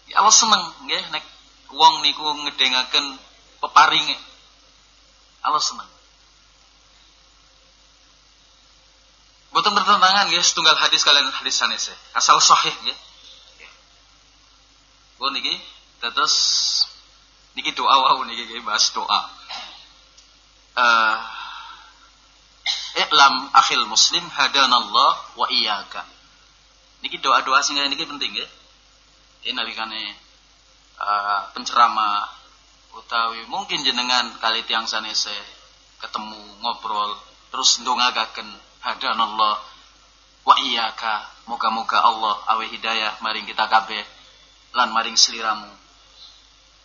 Ya 0.10 0.26
Allah 0.26 0.34
seneng 0.34 0.64
nggih 0.90 1.04
nek 1.14 1.22
wong 1.74 1.96
niku 2.02 2.26
ngedengaken 2.46 3.18
peparinge. 3.62 4.18
Allah 5.46 5.62
seneng. 5.64 5.90
Boten 9.50 9.74
bertentangan 9.74 10.30
ya 10.30 10.42
setunggal 10.46 10.78
hadis 10.78 11.02
kalian 11.02 11.30
hadis 11.34 11.58
sanese. 11.58 11.94
Asal 12.14 12.38
sahih 12.38 12.74
ya. 12.86 12.96
Gue 15.20 15.30
niki 15.36 15.54
terus 16.00 16.36
niki 17.58 17.74
doa 17.76 17.96
wau 17.98 18.24
niki 18.24 18.62
bahas 18.62 18.94
doa. 18.94 19.20
Uh, 20.80 21.18
Iklam 23.00 23.52
akhil 23.56 23.86
muslim 23.90 24.22
hadanallah 24.32 25.12
wa 25.36 25.48
iyyaka. 25.50 26.06
Niki 27.02 27.18
doa-doa 27.20 27.64
sing 27.64 27.80
niki 27.80 28.06
penting 28.06 28.32
ya. 28.38 28.48
Ini 29.44 29.56
nalikane 29.56 30.29
uh, 31.00 31.50
penceramah 31.56 32.28
utawi 33.00 33.48
mungkin 33.48 33.82
jenengan 33.82 34.36
kali 34.44 34.64
tiang 34.68 34.86
sanese 34.86 35.34
ketemu 36.00 36.38
ngobrol 36.64 37.16
terus 37.50 37.82
ndongagaken 37.82 38.48
hadanallah 38.84 39.60
wa 40.46 40.56
iyyaka. 40.60 41.28
Muga-muga 41.50 41.98
Allah 41.98 42.38
awe 42.46 42.66
hidayah 42.66 43.18
maring 43.26 43.50
kita 43.50 43.66
kabeh 43.66 44.06
lan 44.78 44.94
maring 44.94 45.18
seliramu. 45.18 45.70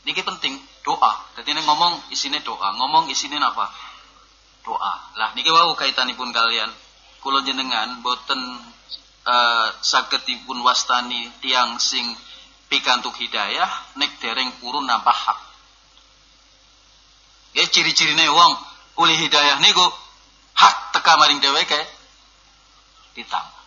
Niki 0.08 0.24
penting 0.24 0.56
doa. 0.84 1.20
Jadi 1.36 1.52
ngomong 1.52 2.08
isine 2.08 2.40
doa. 2.40 2.72
Ngomong 2.76 3.12
isine 3.12 3.36
apa 3.40 3.68
doa. 4.64 4.94
Lah 5.20 5.36
niki 5.36 5.52
wau 5.52 5.76
kaitanipun 5.76 6.32
kalian. 6.32 6.72
Kula 7.20 7.40
jenengan 7.44 8.04
boten 8.04 8.40
uh, 9.24 9.68
sagedipun 9.80 10.60
wastani 10.60 11.28
tiang 11.40 11.76
sing 11.80 12.04
pikantuk 12.74 13.14
hidayah 13.22 13.70
nek 13.94 14.18
dereng 14.18 14.50
purun 14.58 14.82
nampak 14.82 15.14
hak 15.14 15.38
ya 17.54 17.62
ciri-cirine 17.70 18.26
wong 18.26 18.52
uli 18.98 19.14
hidayah 19.14 19.62
niku 19.62 19.86
hak 20.58 20.98
teka 20.98 21.14
maring 21.18 21.38
dheweke 21.38 21.80
ditambah. 23.14 23.62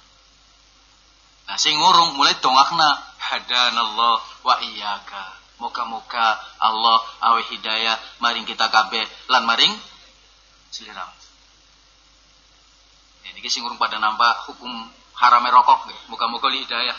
Nah 1.48 1.56
sing 1.56 1.80
ngurung 1.80 2.20
mulai 2.20 2.36
dongakna 2.44 2.90
hadanallah 3.32 4.20
wa 4.44 4.56
iyyaka. 4.60 5.40
Moga-moga 5.58 6.38
Allah 6.62 7.00
awe 7.24 7.42
hidayah 7.50 7.98
maring 8.22 8.46
kita 8.46 8.70
kabeh 8.70 9.02
lan 9.32 9.48
maring 9.48 9.74
seliram. 10.70 11.10
Ini 13.26 13.48
sing 13.48 13.64
ngurung 13.64 13.80
pada 13.80 13.98
nampak 13.98 14.52
hukum 14.52 14.70
harame 15.18 15.50
rokok. 15.50 15.88
Moga-moga 16.12 16.52
hidayah. 16.52 16.96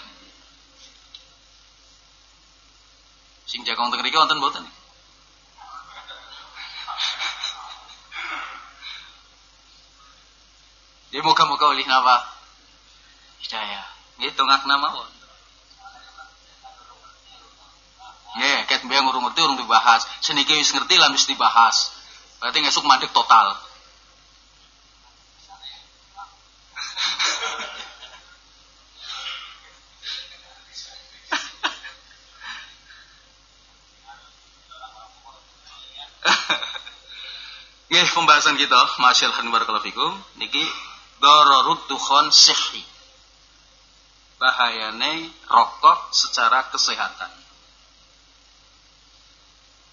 Sing 3.49 3.65
jaga 3.65 3.81
wonten 3.81 4.05
mriki 4.05 4.21
wonten 4.21 4.37
mboten? 4.37 4.65
Jadi 11.09 11.25
moga-moga 11.25 11.73
oleh 11.73 11.89
napa? 11.89 12.29
Hidayah. 13.41 13.89
Itu 14.21 14.43
ngak 14.45 14.69
nama 14.69 14.93
won. 14.93 15.11
Ya, 18.37 18.69
ket 18.69 18.85
mbek 18.85 19.01
ngurung 19.01 19.25
ngerti 19.25 19.41
urung 19.41 19.57
dibahas. 19.57 20.05
Seniki 20.21 20.53
wis 20.53 20.69
ngerti 20.77 21.01
lah 21.01 21.09
mesti 21.09 21.33
dibahas. 21.33 21.97
Berarti 22.45 22.61
ngesuk 22.61 22.85
mandek 22.85 23.17
total. 23.17 23.57
Ya, 37.89 38.05
pembahasan 38.19 38.59
kita, 38.59 38.99
masyaallah 38.99 39.47
barakallahu 39.47 39.87
fikum, 39.87 40.11
niki 40.43 40.67
dororut 41.23 41.87
dukhon 41.87 42.35
sihri. 42.35 42.83
Bahayane 44.43 45.31
rokok 45.47 46.11
secara 46.11 46.67
kesehatan. 46.75 47.31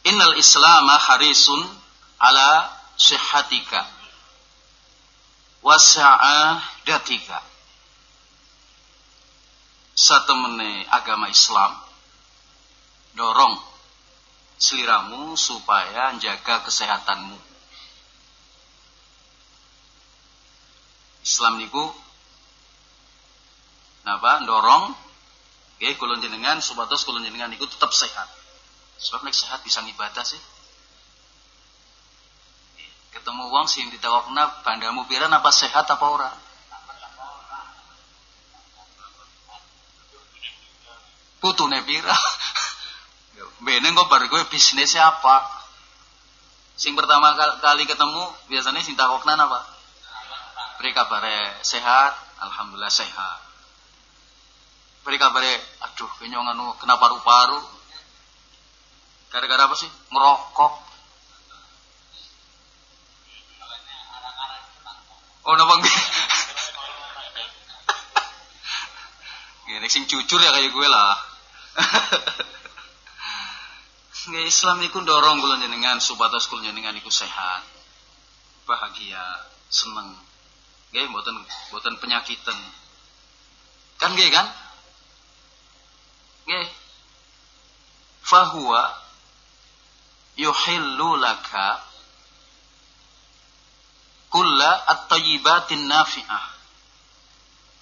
Innal 0.09 0.37
islama 0.37 0.97
harisun 1.01 1.65
ala 2.21 2.69
sihatika 2.97 3.85
datika. 6.85 7.41
Satemene 9.95 10.85
agama 10.93 11.25
Islam 11.31 11.71
dorong 13.17 13.57
seliramu 14.61 15.33
supaya 15.39 16.13
jaga 16.21 16.61
kesehatanmu 16.67 17.54
Islam 21.25 21.57
niku 21.57 21.81
napa 24.05 24.45
dorong 24.45 24.93
nggih 25.81 25.97
kula 25.97 26.21
jenengan 26.21 26.61
supados 26.61 27.01
kula 27.01 27.25
jenengan 27.25 27.49
niku 27.49 27.65
tetap 27.65 27.89
sehat. 27.89 28.29
Sebab 29.01 29.25
nek 29.25 29.33
sehat 29.33 29.59
bisa 29.65 29.81
ngibadah 29.81 30.21
sih. 30.21 30.39
Ketemu 33.11 33.49
wong 33.49 33.65
sing 33.65 33.89
ditawakna 33.89 34.61
bandamu 34.61 35.09
pira 35.09 35.25
apa 35.25 35.49
sehat 35.49 35.89
apa 35.89 36.05
ora? 36.05 36.31
Putune 41.41 41.81
pira? 41.83 42.13
Bene 43.65 43.89
kok 43.97 44.07
bar 44.07 44.23
gue 44.29 44.41
bisnisnya 44.47 45.09
apa? 45.09 45.41
Sing 46.77 46.93
pertama 46.93 47.33
kali 47.59 47.89
ketemu 47.89 48.29
biasanya 48.45 48.79
sing 48.85 48.93
takokna 48.93 49.35
apa? 49.35 49.74
Beri 50.77 50.91
kabar 50.91 51.23
sehat, 51.63 52.13
alhamdulillah 52.43 52.91
sehat. 52.91 53.39
beri 55.05 55.21
kabare 55.21 55.53
aduh 55.85 56.09
kayaknya 56.17 56.41
nganu 56.41 56.73
kena 56.81 56.97
paru-paru 56.97 57.61
gara-gara 59.29 59.69
apa 59.69 59.77
sih 59.77 59.85
merokok 60.09 60.73
oh 65.45 65.53
napa 65.53 65.77
Gini 69.65 69.89
sing 69.93 70.09
jujur 70.09 70.41
ya 70.41 70.49
kayak 70.49 70.73
gue 70.73 70.87
lah. 70.89 71.13
Nggak 74.25 74.45
Islam 74.49 74.81
itu 74.81 74.97
dorong 75.05 75.37
kula 75.37 75.61
jenengan 75.61 76.01
supados 76.01 76.49
kula 76.49 76.65
jenengan 76.65 76.97
iku 76.97 77.13
sehat, 77.13 77.61
bahagia, 78.65 79.21
seneng. 79.69 80.17
Nggih 80.93 81.07
mboten 81.09 81.35
mboten 81.71 81.95
penyakitan. 82.01 82.57
Kan 83.97 84.13
nggih 84.13 84.29
kan? 84.29 84.47
Nggih. 86.45 86.67
Fahuwa 88.25 88.81
yuhillu 90.35 91.15
laka 91.21 91.79
kulla 94.29 94.71
at-tayyibatin 94.91 95.87
nafi'ah. 95.87 96.45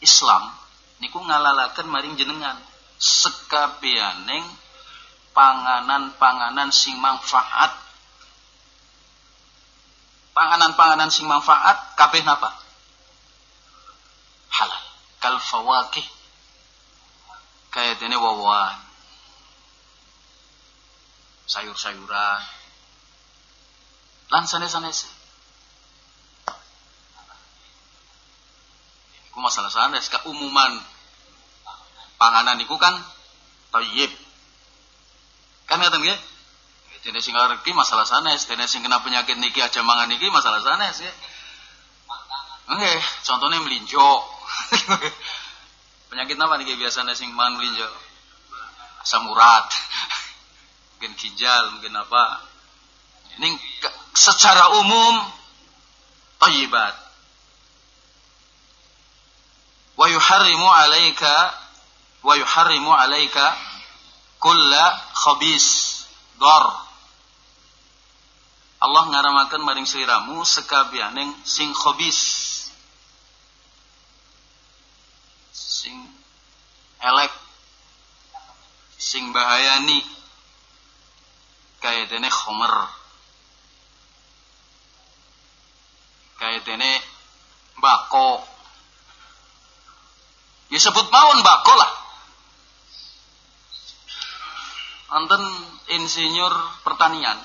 Islam 0.03 0.51
niku 0.99 1.19
ngalalaken 1.23 1.87
maring 1.87 2.15
jenengan 2.19 2.59
sekabianing 2.99 4.47
panganan-panganan 5.35 6.71
sing 6.71 6.95
manfaat 7.03 7.75
panganan-panganan 10.31 11.11
sing 11.11 11.27
manfaat 11.27 11.97
kabeh 11.99 12.23
napa 12.23 12.62
halal 14.53 14.83
kal 15.17 15.37
fawakih 15.41 16.05
kaya 17.73 17.97
dene 17.97 18.17
wawan 18.17 18.77
sayur-sayuran 21.49 22.41
lan 24.29 24.43
sanes-sanes 24.45 25.09
Iku 29.33 29.41
masalah 29.41 29.73
sanes 29.73 30.13
keumuman 30.13 30.77
panganan 32.21 32.61
iku 32.61 32.77
kan 32.77 32.93
thayyib. 33.73 34.13
Kan 35.65 35.81
ngaten 35.81 36.05
nggih? 36.05 36.19
Dene 37.01 37.17
sing 37.17 37.33
ngerti 37.33 37.73
masalah 37.73 38.05
sanes, 38.05 38.45
dene 38.45 38.69
sing 38.69 38.85
kena 38.85 39.01
penyakit 39.01 39.33
niki 39.41 39.57
aja 39.57 39.81
mangan 39.81 40.05
niki 40.13 40.29
masalah 40.29 40.61
sanes 40.61 41.01
ya. 41.01 41.09
Nggih, 42.77 43.01
contohnya 43.25 43.57
melinjo. 43.65 44.21
penyakit 46.13 46.37
apa 46.37 46.53
niki 46.61 46.77
biasanya 46.77 47.13
sing 47.17 47.31
mangan 47.33 47.59
melinjo? 47.59 47.89
Asam 49.03 49.27
urat. 49.27 49.67
mungkin 50.95 51.19
ginjal, 51.19 51.75
mungkin 51.75 51.93
apa. 51.99 52.23
Ini 53.39 53.49
secara 54.15 54.79
umum 54.79 55.19
thayyibat. 56.39 56.95
Wa 59.99 60.07
yuharrimu 60.09 60.67
'alaika 60.67 61.63
wa 62.23 62.33
yuharrimu 62.39 62.91
alaika 62.95 63.57
kulla 64.39 64.83
khabis 65.11 65.67
dor 66.39 66.65
Allah 68.83 69.03
ngaramakan 69.11 69.63
maring 69.63 69.87
sliramu 69.87 70.43
sekabianeng 70.43 71.31
sing 71.43 71.71
khabis 71.75 72.19
sing 75.51 75.95
elek 77.03 77.33
sing 78.95 79.35
bahayani 79.35 79.99
kaya 81.83 82.07
dene 82.07 82.31
khomer 82.31 82.71
kaya 86.39 86.63
dene 86.63 87.03
bako 87.83 88.39
disebut 90.71 91.07
mawon 91.11 91.43
bako 91.43 91.73
lah 91.75 92.03
Anten 95.13 95.45
insinyur 95.93 96.49
pertanian. 96.81 97.37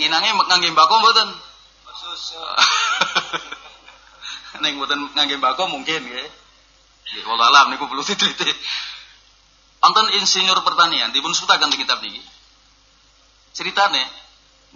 Nginange 0.00 0.32
ngangge 0.32 0.72
mbako 0.72 0.94
mboten? 0.96 1.28
Susu. 1.92 2.40
Ning 4.60 4.76
mboten 4.76 5.00
ngangge 5.16 5.40
mbako 5.40 5.72
mungkin 5.72 6.04
nggih. 6.04 6.28
Nggih, 7.08 7.22
wala 7.24 7.48
alam 7.48 7.72
niku 7.72 7.88
perlu 7.88 8.04
diteliti. 8.08 8.52
Anten 9.82 10.06
insinyur 10.20 10.60
pertanian 10.60 11.10
dipun 11.10 11.32
sutaken 11.32 11.72
di 11.72 11.80
kitab 11.80 12.04
niki. 12.04 12.20
Ceritane 13.56 14.04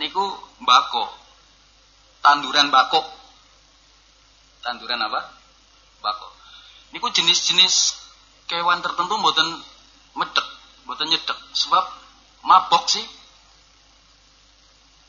niku 0.00 0.24
mbako. 0.64 1.12
Tanduran 2.24 2.72
bako. 2.72 3.04
Tanduran 4.64 4.98
apa? 5.04 5.20
Bako. 6.00 6.28
Niku 6.96 7.12
jenis-jenis 7.12 7.94
kewan 8.48 8.80
tertentu 8.80 9.14
mboten 9.20 9.46
medek, 10.16 10.46
mboten 10.88 11.06
nyedek 11.12 11.38
sebab 11.52 11.84
mabok 12.42 12.88
sih. 12.88 13.04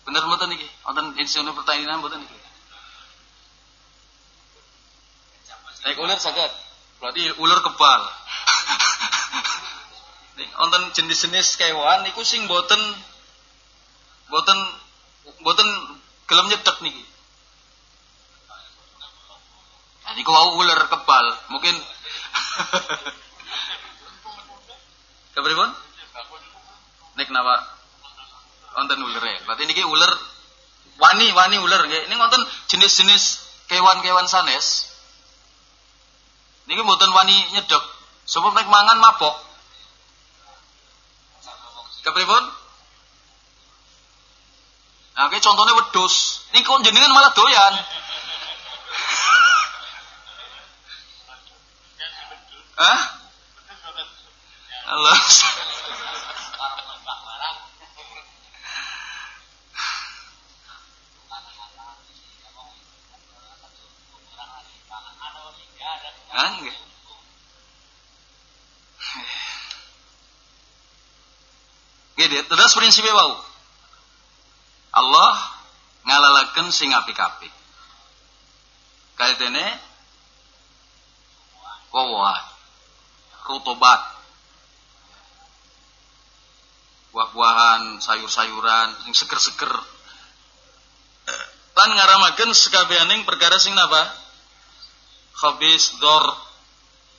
Bener 0.06 0.24
mboten 0.28 0.54
iki? 0.54 0.68
Wonten 0.86 1.16
insinyur 1.18 1.56
pertanian 1.56 2.04
mboten 2.04 2.22
iki? 2.22 2.47
Naik 5.86 6.02
ular 6.02 6.18
saged. 6.18 6.50
Berarti 6.98 7.30
ular 7.38 7.62
kebal. 7.62 8.02
Wonten 10.58 10.90
jenis-jenis 10.94 11.58
kewan 11.62 12.02
niku 12.02 12.26
sing 12.26 12.50
mboten 12.50 12.82
mboten 14.30 14.58
mboten 15.42 15.68
gelem 16.26 16.50
nyedek 16.50 16.82
niki. 16.82 17.06
Nah, 20.06 20.14
niku 20.18 20.32
wau 20.34 20.58
ular 20.58 20.90
kebal, 20.90 21.26
mungkin 21.54 21.78
Kepripun? 25.38 25.70
Nek 27.18 27.30
napa? 27.30 27.56
Wonten 28.78 29.02
ulere. 29.06 29.34
Berarti 29.46 29.64
niki 29.70 29.86
ular 29.86 30.10
wani 30.98 31.30
wani 31.34 31.58
ular 31.62 31.86
nggih. 31.86 32.10
Ini 32.10 32.16
wonten 32.18 32.42
jenis-jenis 32.70 33.24
kewan-kewan 33.70 34.26
sanes. 34.26 34.87
Niki 36.68 36.82
mboten 36.84 37.12
wani 37.16 37.36
nyedek. 37.56 37.84
Sebab 38.28 38.52
nek 38.52 38.68
mangan 38.68 39.00
mabok. 39.00 39.36
Kepripun? 42.04 42.44
Nah, 45.18 45.28
kayak 45.32 45.44
contohnya 45.44 45.74
wedus. 45.80 46.46
Ini 46.54 46.62
kok 46.62 46.84
jenengan 46.84 47.10
malah 47.16 47.32
doyan. 47.34 47.74
Hah? 52.78 53.00
Allah. 54.88 55.18
Enggak. 66.38 66.78
Gede, 72.18 72.40
terus 72.46 72.74
prinsipnya 72.78 73.14
bau. 73.14 73.38
Allah 74.94 75.34
ngalalaken 76.06 76.70
sing 76.74 76.94
apik-apik. 76.94 77.54
Kaitene 79.18 79.66
wawah 81.90 82.38
rutobat 83.50 84.02
buah-buahan, 87.18 87.98
sayur-sayuran 87.98 88.94
sing 89.02 89.14
seger-seger. 89.18 89.74
Lan 91.74 91.90
ngaramaken 91.98 92.54
sekabehaning 92.54 93.26
perkara 93.26 93.58
sing 93.58 93.74
napa? 93.74 94.27
Khabis 95.38 96.02
dor 96.02 96.34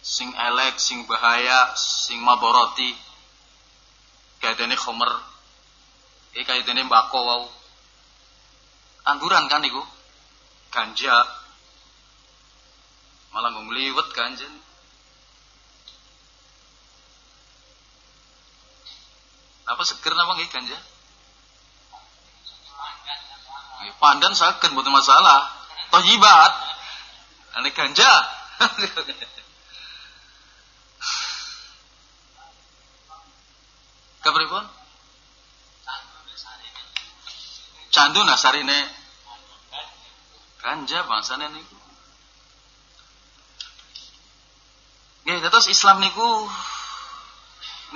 sing 0.03 0.35
elek, 0.35 0.75
sing 0.83 1.07
bahaya, 1.07 1.71
sing 1.79 2.19
maboroti. 2.19 2.91
Kaidene 4.43 4.75
khomer. 4.75 5.13
Iki 6.35 6.43
kaidene 6.47 6.83
mbako 6.87 7.19
wau. 7.27 7.45
Angguran 9.07 9.47
kan 9.47 9.63
iku? 9.63 9.83
Ganja. 10.75 11.17
Malah 13.31 13.55
ngliwet 13.55 14.09
ganjen. 14.11 14.55
Apa 19.69 19.83
seger 19.85 20.17
napa 20.17 20.33
nggih 20.35 20.51
ganja? 20.51 20.79
Pandan 24.03 24.35
saged 24.35 24.71
mboten 24.75 24.95
masalah. 24.95 25.51
Thayyibat. 25.91 26.68
Nek 27.59 27.75
ganja 27.75 28.07
Kepripun? 34.23 34.65
Candu 37.89 38.21
nasarine 38.29 38.79
ganja 40.61 41.03
bangsane 41.09 41.49
niku. 41.49 41.79
Nggih, 45.25 45.49
terus 45.49 45.67
Islam 45.73 46.05
niku 46.05 46.29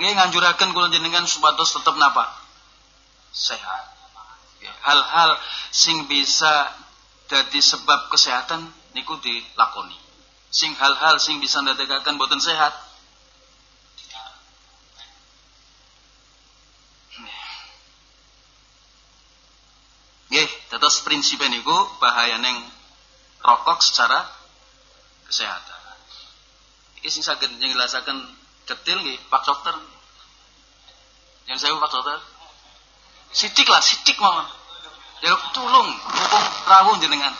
nggih 0.01 0.11
nganjuraken 0.17 0.73
kula 0.73 0.89
jenengan 0.89 1.29
supados 1.29 1.69
tetep 1.75 1.93
napa? 2.01 2.33
Sehat. 3.29 3.93
Hal-hal 4.83 5.37
sing 5.69 6.09
bisa 6.09 6.73
jadi 7.29 7.59
sebab 7.61 8.09
kesehatan 8.09 8.82
niku 8.93 9.17
dilakoni. 9.21 9.97
Sing 10.53 10.73
hal-hal 10.77 11.17
sing 11.17 11.41
bisa 11.41 11.61
ndadekaken 11.61 12.17
boten 12.17 12.41
sehat 12.41 12.73
Nggih, 20.33 20.49
terus 20.73 21.05
prinsip 21.05 21.45
niku 21.45 21.77
bahaya 22.01 22.41
neng 22.41 22.57
rokok 23.45 23.85
secara 23.85 24.25
kesehatan. 25.29 25.77
Iki 26.97 27.09
sing 27.13 27.21
saged 27.21 27.53
njelasaken 27.53 28.17
detail 28.65 28.97
nggih 29.05 29.21
Pak 29.29 29.45
Dokter. 29.45 29.77
Yang 31.45 31.57
saya 31.61 31.77
Pak 31.77 31.91
Dokter. 31.93 32.17
Sitik 33.29 33.69
lah, 33.69 33.77
sitik 33.85 34.17
mawon. 34.17 34.49
Ya 35.21 35.37
tulung 35.53 35.89
mumpung 35.93 36.45
rawuh 36.65 36.97
jenengan. 36.97 37.37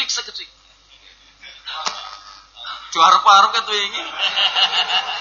Seketik, 0.00 0.16
seketik. 0.16 0.48
Juara 2.88 3.20
paruh 3.20 3.52
kan 3.52 3.68
tuh 3.68 3.76
ini. 3.76 4.00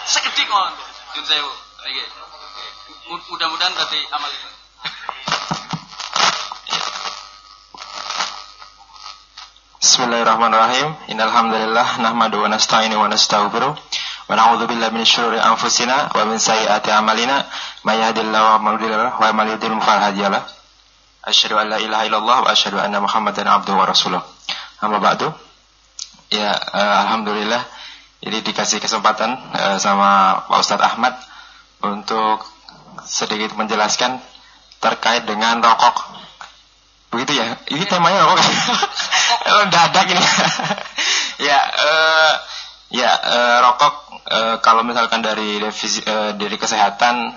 Sekedik 0.08 0.48
mohon. 0.48 0.72
Jun 1.20 1.26
sewu. 1.28 1.52
Mudah-mudahan 3.28 3.76
tadi 3.76 4.00
amal 4.08 4.32
itu. 4.32 4.50
Bismillahirrahmanirrahim. 9.84 10.96
Innal 11.12 11.36
hamdalillah 11.36 12.00
nahmadu 12.00 12.40
wa 12.40 12.48
nasta'inu 12.48 13.04
wa 13.04 13.12
nastaghfiruh 13.12 13.76
wa 13.76 14.32
na'udzu 14.32 14.64
billahi 14.64 14.96
min 14.96 15.04
syururi 15.04 15.44
anfusina 15.44 16.08
wa 16.16 16.24
min 16.24 16.40
sayyiati 16.40 16.88
a'malina 16.88 17.44
may 17.84 18.00
yahdihillahu 18.00 18.64
wa 18.64 19.28
may 19.36 19.52
yudlil 19.52 19.84
fala 19.84 20.08
hadiyalah. 20.08 20.48
Asyhadu 21.28 21.60
an 21.60 21.68
la 21.68 21.84
ilaha 21.84 22.08
illallah 22.08 22.38
wa 22.48 22.56
asyhadu 22.56 22.80
anna 22.80 23.04
Muhammadan 23.04 23.44
abduhu 23.44 23.76
wa 23.76 23.84
rasuluh. 23.84 24.39
Amma 24.80 25.04
ba'du. 25.04 25.28
Ya, 26.32 26.56
uh, 26.56 26.96
alhamdulillah. 27.08 27.60
Jadi 28.20 28.38
dikasih 28.52 28.80
kesempatan 28.80 29.36
uh, 29.36 29.78
sama 29.80 30.44
Pak 30.48 30.60
Ustadz 30.60 30.88
Ahmad 30.88 31.16
untuk 31.84 32.44
sedikit 33.08 33.56
menjelaskan 33.56 34.20
terkait 34.80 35.28
dengan 35.28 35.60
rokok. 35.60 36.20
Begitu 37.12 37.40
ya? 37.40 37.60
Ini 37.68 37.84
temanya 37.88 38.28
rokok. 38.28 38.40
Oh, 39.50 39.66
dadak 39.72 40.06
ini. 40.10 40.22
ya, 41.48 41.58
uh, 41.58 42.34
ya 42.92 43.10
uh, 43.10 43.58
rokok 43.66 43.94
uh, 44.30 44.56
kalau 44.62 44.86
misalkan 44.86 45.26
dari 45.26 45.58
devisi, 45.58 46.06
uh, 46.06 46.38
dari 46.38 46.54
kesehatan, 46.60 47.34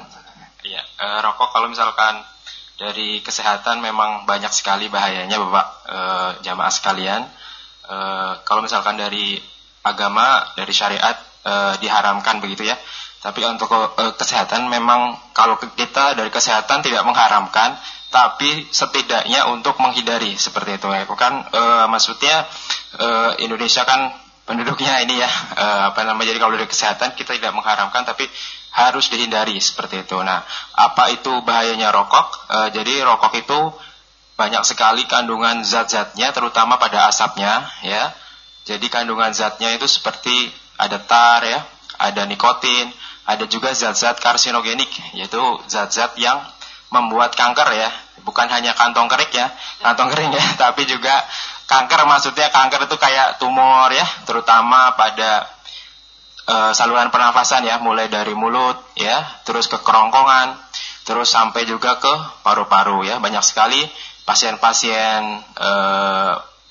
ya 0.67 0.83
uh, 1.01 1.19
rokok 1.25 1.57
kalau 1.57 1.73
misalkan 1.73 2.21
dari 2.83 3.23
kesehatan 3.23 3.79
memang 3.79 4.27
banyak 4.27 4.51
sekali 4.51 4.91
bahayanya, 4.91 5.39
Bapak 5.39 5.67
uh, 5.87 6.31
jamaah 6.43 6.73
sekalian. 6.75 7.23
E, 7.83 7.97
kalau 8.47 8.63
misalkan 8.63 8.95
dari 8.95 9.39
agama 9.83 10.55
dari 10.55 10.71
syariat 10.71 11.19
e, 11.43 11.55
diharamkan 11.83 12.39
begitu 12.39 12.67
ya. 12.67 12.79
Tapi 13.23 13.43
untuk 13.47 13.71
e, 13.75 14.05
kesehatan 14.15 14.71
memang 14.71 15.19
kalau 15.35 15.59
kita 15.59 16.15
dari 16.15 16.31
kesehatan 16.31 16.83
tidak 16.87 17.03
mengharamkan 17.03 17.75
tapi 18.13 18.69
setidaknya 18.71 19.49
untuk 19.51 19.79
menghindari 19.83 20.39
seperti 20.39 20.79
itu. 20.79 20.87
Ya 20.91 21.07
kan 21.07 21.43
e, 21.51 21.63
maksudnya 21.91 22.47
e, 22.99 23.09
Indonesia 23.43 23.83
kan 23.83 24.15
penduduknya 24.47 25.03
ini 25.03 25.19
ya 25.19 25.31
e, 25.59 25.67
apa 25.91 26.07
namanya 26.07 26.31
jadi 26.31 26.39
kalau 26.39 26.55
dari 26.55 26.71
kesehatan 26.71 27.19
kita 27.19 27.35
tidak 27.35 27.53
mengharamkan 27.55 28.07
tapi 28.07 28.31
harus 28.73 29.13
dihindari 29.13 29.57
seperti 29.61 30.05
itu 30.05 30.17
nah 30.25 30.45
apa 30.77 31.13
itu 31.13 31.33
bahayanya 31.45 31.93
rokok 31.93 32.27
e, 32.49 32.59
jadi 32.73 33.05
rokok 33.05 33.33
itu 33.37 33.61
banyak 34.43 34.65
sekali 34.67 35.05
kandungan 35.07 35.63
zat-zatnya 35.63 36.33
terutama 36.33 36.81
pada 36.81 37.07
asapnya 37.07 37.63
ya. 37.85 38.11
Jadi 38.67 38.91
kandungan 38.91 39.35
zatnya 39.35 39.75
itu 39.75 39.87
seperti 39.91 40.51
ada 40.79 40.99
tar 40.99 41.47
ya, 41.47 41.63
ada 41.99 42.27
nikotin, 42.27 42.91
ada 43.27 43.47
juga 43.47 43.75
zat-zat 43.75 44.19
karsinogenik 44.23 44.91
yaitu 45.15 45.39
zat-zat 45.71 46.19
yang 46.19 46.43
membuat 46.91 47.39
kanker 47.39 47.71
ya. 47.75 47.91
Bukan 48.23 48.47
hanya 48.51 48.75
kantong 48.75 49.11
kering 49.11 49.31
ya, 49.35 49.51
kantong 49.83 50.11
kering 50.11 50.31
ya, 50.31 50.45
tapi 50.63 50.87
juga 50.87 51.23
kanker 51.67 52.07
maksudnya 52.07 52.51
kanker 52.51 52.91
itu 52.91 52.97
kayak 52.99 53.39
tumor 53.39 53.91
ya, 53.95 54.07
terutama 54.27 54.95
pada 54.95 55.47
e, 56.53 56.57
saluran 56.77 57.09
pernafasan 57.09 57.65
ya, 57.65 57.81
mulai 57.81 58.13
dari 58.13 58.37
mulut 58.37 58.77
ya, 58.93 59.25
terus 59.49 59.67
ke 59.73 59.81
kerongkongan, 59.81 60.53
terus 61.09 61.33
sampai 61.33 61.65
juga 61.65 61.97
ke 61.97 62.13
paru-paru 62.45 63.09
ya. 63.09 63.17
Banyak 63.17 63.41
sekali 63.41 63.81
pasien-pasien 64.29 65.41
e, 65.57 65.71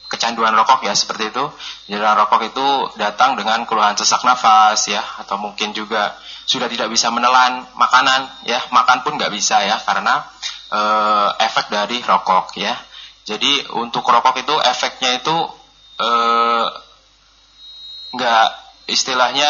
kecanduan 0.08 0.54
rokok 0.54 0.86
ya 0.86 0.94
seperti 0.94 1.34
itu. 1.34 1.46
Kecanduan 1.90 2.16
rokok 2.22 2.42
itu 2.46 2.68
datang 3.02 3.34
dengan 3.34 3.66
keluhan 3.66 3.98
sesak 3.98 4.22
nafas 4.22 4.86
ya 4.86 5.02
atau 5.24 5.42
mungkin 5.42 5.74
juga 5.74 6.14
sudah 6.46 6.68
tidak 6.68 6.92
bisa 6.92 7.08
menelan 7.14 7.64
makanan 7.80 8.28
ya 8.44 8.60
makan 8.76 9.08
pun 9.08 9.16
nggak 9.16 9.32
bisa 9.32 9.64
ya 9.66 9.82
karena 9.82 10.22
e, 10.70 10.82
efek 11.42 11.74
dari 11.74 11.98
rokok 12.06 12.54
ya. 12.60 12.78
Jadi 13.26 13.70
untuk 13.78 14.06
rokok 14.06 14.42
itu 14.42 14.56
efeknya 14.66 15.22
itu 15.22 15.38
nggak 18.12 18.61
istilahnya 18.92 19.48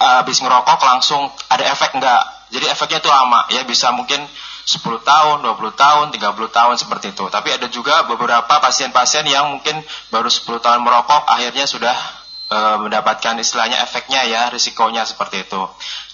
habis 0.00 0.42
ngerokok 0.42 0.80
langsung 0.82 1.30
ada 1.48 1.64
efek 1.70 1.96
nggak. 1.96 2.22
Jadi 2.50 2.66
efeknya 2.70 2.98
itu 3.02 3.10
lama 3.10 3.46
ya 3.50 3.62
bisa 3.66 3.90
mungkin 3.94 4.24
10 4.64 4.80
tahun, 5.04 5.44
20 5.44 5.76
tahun, 5.76 6.06
30 6.08 6.48
tahun 6.48 6.74
seperti 6.80 7.12
itu. 7.12 7.24
Tapi 7.28 7.48
ada 7.52 7.68
juga 7.68 8.08
beberapa 8.08 8.48
pasien-pasien 8.48 9.28
yang 9.28 9.52
mungkin 9.52 9.76
baru 10.08 10.32
10 10.32 10.64
tahun 10.64 10.80
merokok 10.80 11.28
akhirnya 11.28 11.68
sudah 11.68 11.92
e, 12.48 12.58
mendapatkan 12.80 13.36
istilahnya 13.36 13.84
efeknya 13.84 14.24
ya, 14.24 14.48
risikonya 14.48 15.04
seperti 15.04 15.44
itu. 15.44 15.62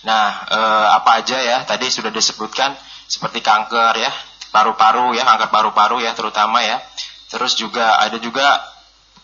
Nah, 0.02 0.50
e, 0.50 0.60
apa 0.98 1.22
aja 1.22 1.38
ya? 1.38 1.62
Tadi 1.62 1.86
sudah 1.94 2.10
disebutkan 2.10 2.74
seperti 3.06 3.38
kanker 3.38 3.94
ya, 3.94 4.10
paru-paru 4.50 5.14
ya, 5.14 5.22
kanker 5.22 5.48
paru-paru 5.54 6.02
ya 6.02 6.10
terutama 6.18 6.58
ya. 6.66 6.82
Terus 7.30 7.54
juga 7.54 8.02
ada 8.02 8.18
juga 8.18 8.58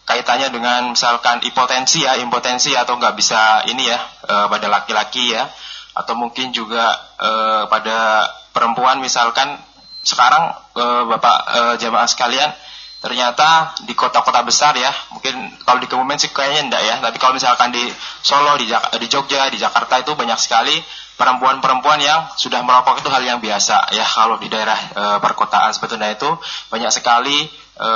kaitannya 0.07 0.55
dengan 0.55 0.95
misalkan 0.95 1.43
impotensi 1.43 2.07
ya, 2.07 2.15
impotensi 2.23 2.73
atau 2.79 2.95
nggak 2.95 3.19
bisa 3.19 3.67
ini 3.67 3.91
ya 3.91 3.99
e, 4.23 4.35
pada 4.47 4.67
laki-laki 4.71 5.35
ya, 5.35 5.51
atau 5.99 6.15
mungkin 6.15 6.55
juga 6.55 6.95
e, 7.19 7.31
pada 7.67 8.31
perempuan 8.55 9.03
misalkan 9.03 9.59
sekarang 10.07 10.55
e, 10.79 10.85
Bapak 11.11 11.39
e, 11.51 11.61
jamaah 11.83 12.07
sekalian 12.07 12.55
ternyata 12.97 13.77
di 13.85 13.93
kota-kota 13.93 14.41
besar 14.43 14.73
ya 14.75 14.89
mungkin 15.13 15.53
kalau 15.63 15.79
di 15.79 15.87
Kebumen 15.87 16.17
sih 16.17 16.31
kayaknya 16.31 16.71
enggak 16.71 16.83
ya. 16.87 16.95
Tapi 17.03 17.17
kalau 17.19 17.35
misalkan 17.35 17.75
di 17.75 17.83
Solo 18.23 18.55
di, 18.57 18.71
Jak 18.71 18.95
di 18.97 19.07
Jogja 19.11 19.51
di 19.51 19.59
Jakarta 19.59 20.01
itu 20.01 20.15
banyak 20.15 20.39
sekali 20.39 20.75
perempuan-perempuan 21.19 21.99
yang 21.99 22.31
sudah 22.39 22.63
merokok 22.63 23.03
itu 23.03 23.11
hal 23.11 23.23
yang 23.27 23.39
biasa 23.43 23.91
ya. 23.91 24.07
Kalau 24.07 24.39
di 24.39 24.47
daerah 24.47 24.79
e, 24.95 25.05
perkotaan 25.19 25.75
sebetulnya 25.75 26.15
itu 26.15 26.31
banyak 26.71 26.95
sekali 26.95 27.47
e, 27.75 27.91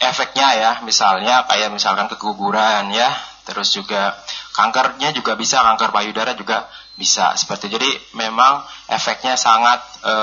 efeknya 0.00 0.48
ya 0.56 0.72
misalnya 0.84 1.48
kayak 1.48 1.72
misalkan 1.72 2.06
keguguran 2.12 2.92
ya 2.92 3.08
terus 3.46 3.72
juga 3.72 4.18
kankernya 4.52 5.14
juga 5.14 5.38
bisa 5.38 5.62
kanker 5.62 5.94
payudara 5.94 6.34
juga 6.34 6.66
bisa 6.96 7.36
seperti 7.36 7.68
jadi 7.68 7.86
memang 8.16 8.64
efeknya 8.88 9.36
sangat 9.36 9.78
e, 10.00 10.14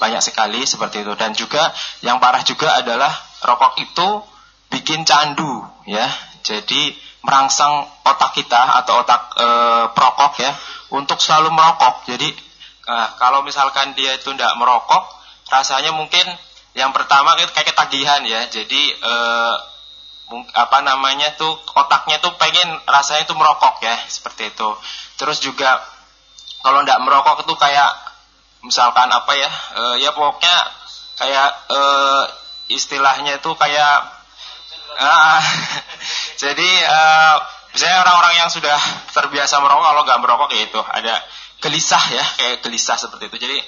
banyak 0.00 0.22
sekali 0.24 0.64
seperti 0.64 1.04
itu. 1.04 1.12
Dan 1.14 1.36
juga 1.36 1.70
yang 2.00 2.18
parah 2.18 2.40
juga 2.42 2.80
adalah 2.80 3.12
rokok 3.44 3.76
itu 3.78 4.08
bikin 4.72 5.04
candu 5.04 5.64
ya 5.88 6.04
jadi 6.44 6.92
merangsang 7.24 7.88
otak 8.04 8.32
kita 8.32 8.80
atau 8.82 9.04
otak 9.04 9.22
e, 9.36 9.48
perokok 9.92 10.32
ya 10.40 10.52
untuk 10.96 11.20
selalu 11.20 11.52
merokok. 11.52 12.08
Jadi 12.08 12.32
nah, 12.88 13.12
kalau 13.20 13.44
misalkan 13.44 13.92
dia 13.92 14.16
itu 14.16 14.32
tidak 14.32 14.56
merokok 14.56 15.04
rasanya 15.52 15.92
mungkin 15.92 16.24
yang 16.76 16.90
pertama 16.92 17.36
kayak 17.36 17.52
ketagihan 17.54 18.20
ya. 18.24 18.44
Jadi 18.48 18.82
e, 18.96 19.14
apa 20.52 20.78
namanya 20.84 21.32
tuh 21.40 21.56
otaknya 21.72 22.20
tuh 22.20 22.36
pengen 22.36 22.68
rasanya 22.84 23.24
tuh 23.24 23.36
merokok 23.36 23.80
ya 23.80 23.96
seperti 24.08 24.52
itu. 24.52 24.68
Terus 25.16 25.40
juga 25.40 25.80
kalau 26.60 26.84
ndak 26.84 27.00
merokok 27.00 27.48
itu 27.48 27.54
kayak 27.56 27.90
misalkan 28.60 29.08
apa 29.08 29.32
ya 29.32 29.50
e, 29.78 29.82
ya 30.04 30.10
pokoknya 30.12 30.78
kayak 31.18 31.50
uh, 31.74 32.24
istilahnya 32.70 33.42
itu 33.42 33.50
kayak 33.58 33.96
uh, 35.02 35.42
jadi 36.42 36.70
uh, 36.86 37.36
misalnya 37.74 38.06
orang-orang 38.06 38.34
yang 38.38 38.50
sudah 38.54 38.78
terbiasa 39.10 39.58
merokok 39.58 39.82
kalau 39.82 40.02
nggak 40.06 40.20
merokok 40.22 40.48
kayak 40.54 40.70
itu 40.70 40.80
ada 40.80 41.18
gelisah 41.58 42.04
ya 42.14 42.24
kayak 42.38 42.62
gelisah 42.62 42.94
seperti 42.94 43.34
itu. 43.34 43.36
Jadi 43.42 43.58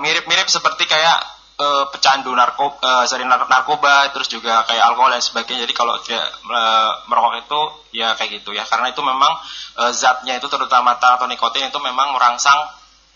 mirip-mirip 0.00 0.48
uh, 0.48 0.52
seperti 0.56 0.88
kayak 0.88 1.35
uh, 1.56 1.84
pecandu 1.92 2.32
narkoba, 2.32 2.76
uh, 2.80 3.04
sering 3.08 3.28
narkoba, 3.28 4.12
terus 4.12 4.28
juga 4.28 4.64
kayak 4.68 4.82
alkohol 4.92 5.12
dan 5.12 5.22
sebagainya. 5.24 5.64
Jadi 5.68 5.74
kalau 5.76 5.96
tidak 6.04 6.24
uh, 6.48 7.04
merokok 7.08 7.34
itu 7.44 7.60
ya 8.00 8.12
kayak 8.16 8.40
gitu 8.42 8.52
ya, 8.52 8.64
karena 8.68 8.92
itu 8.92 9.00
memang 9.00 9.32
uh, 9.80 9.92
zatnya 9.92 10.36
itu 10.36 10.46
terutama 10.48 10.96
tar 11.00 11.16
atau 11.16 11.28
nikotin 11.28 11.68
itu 11.68 11.80
memang 11.80 12.12
merangsang 12.12 12.60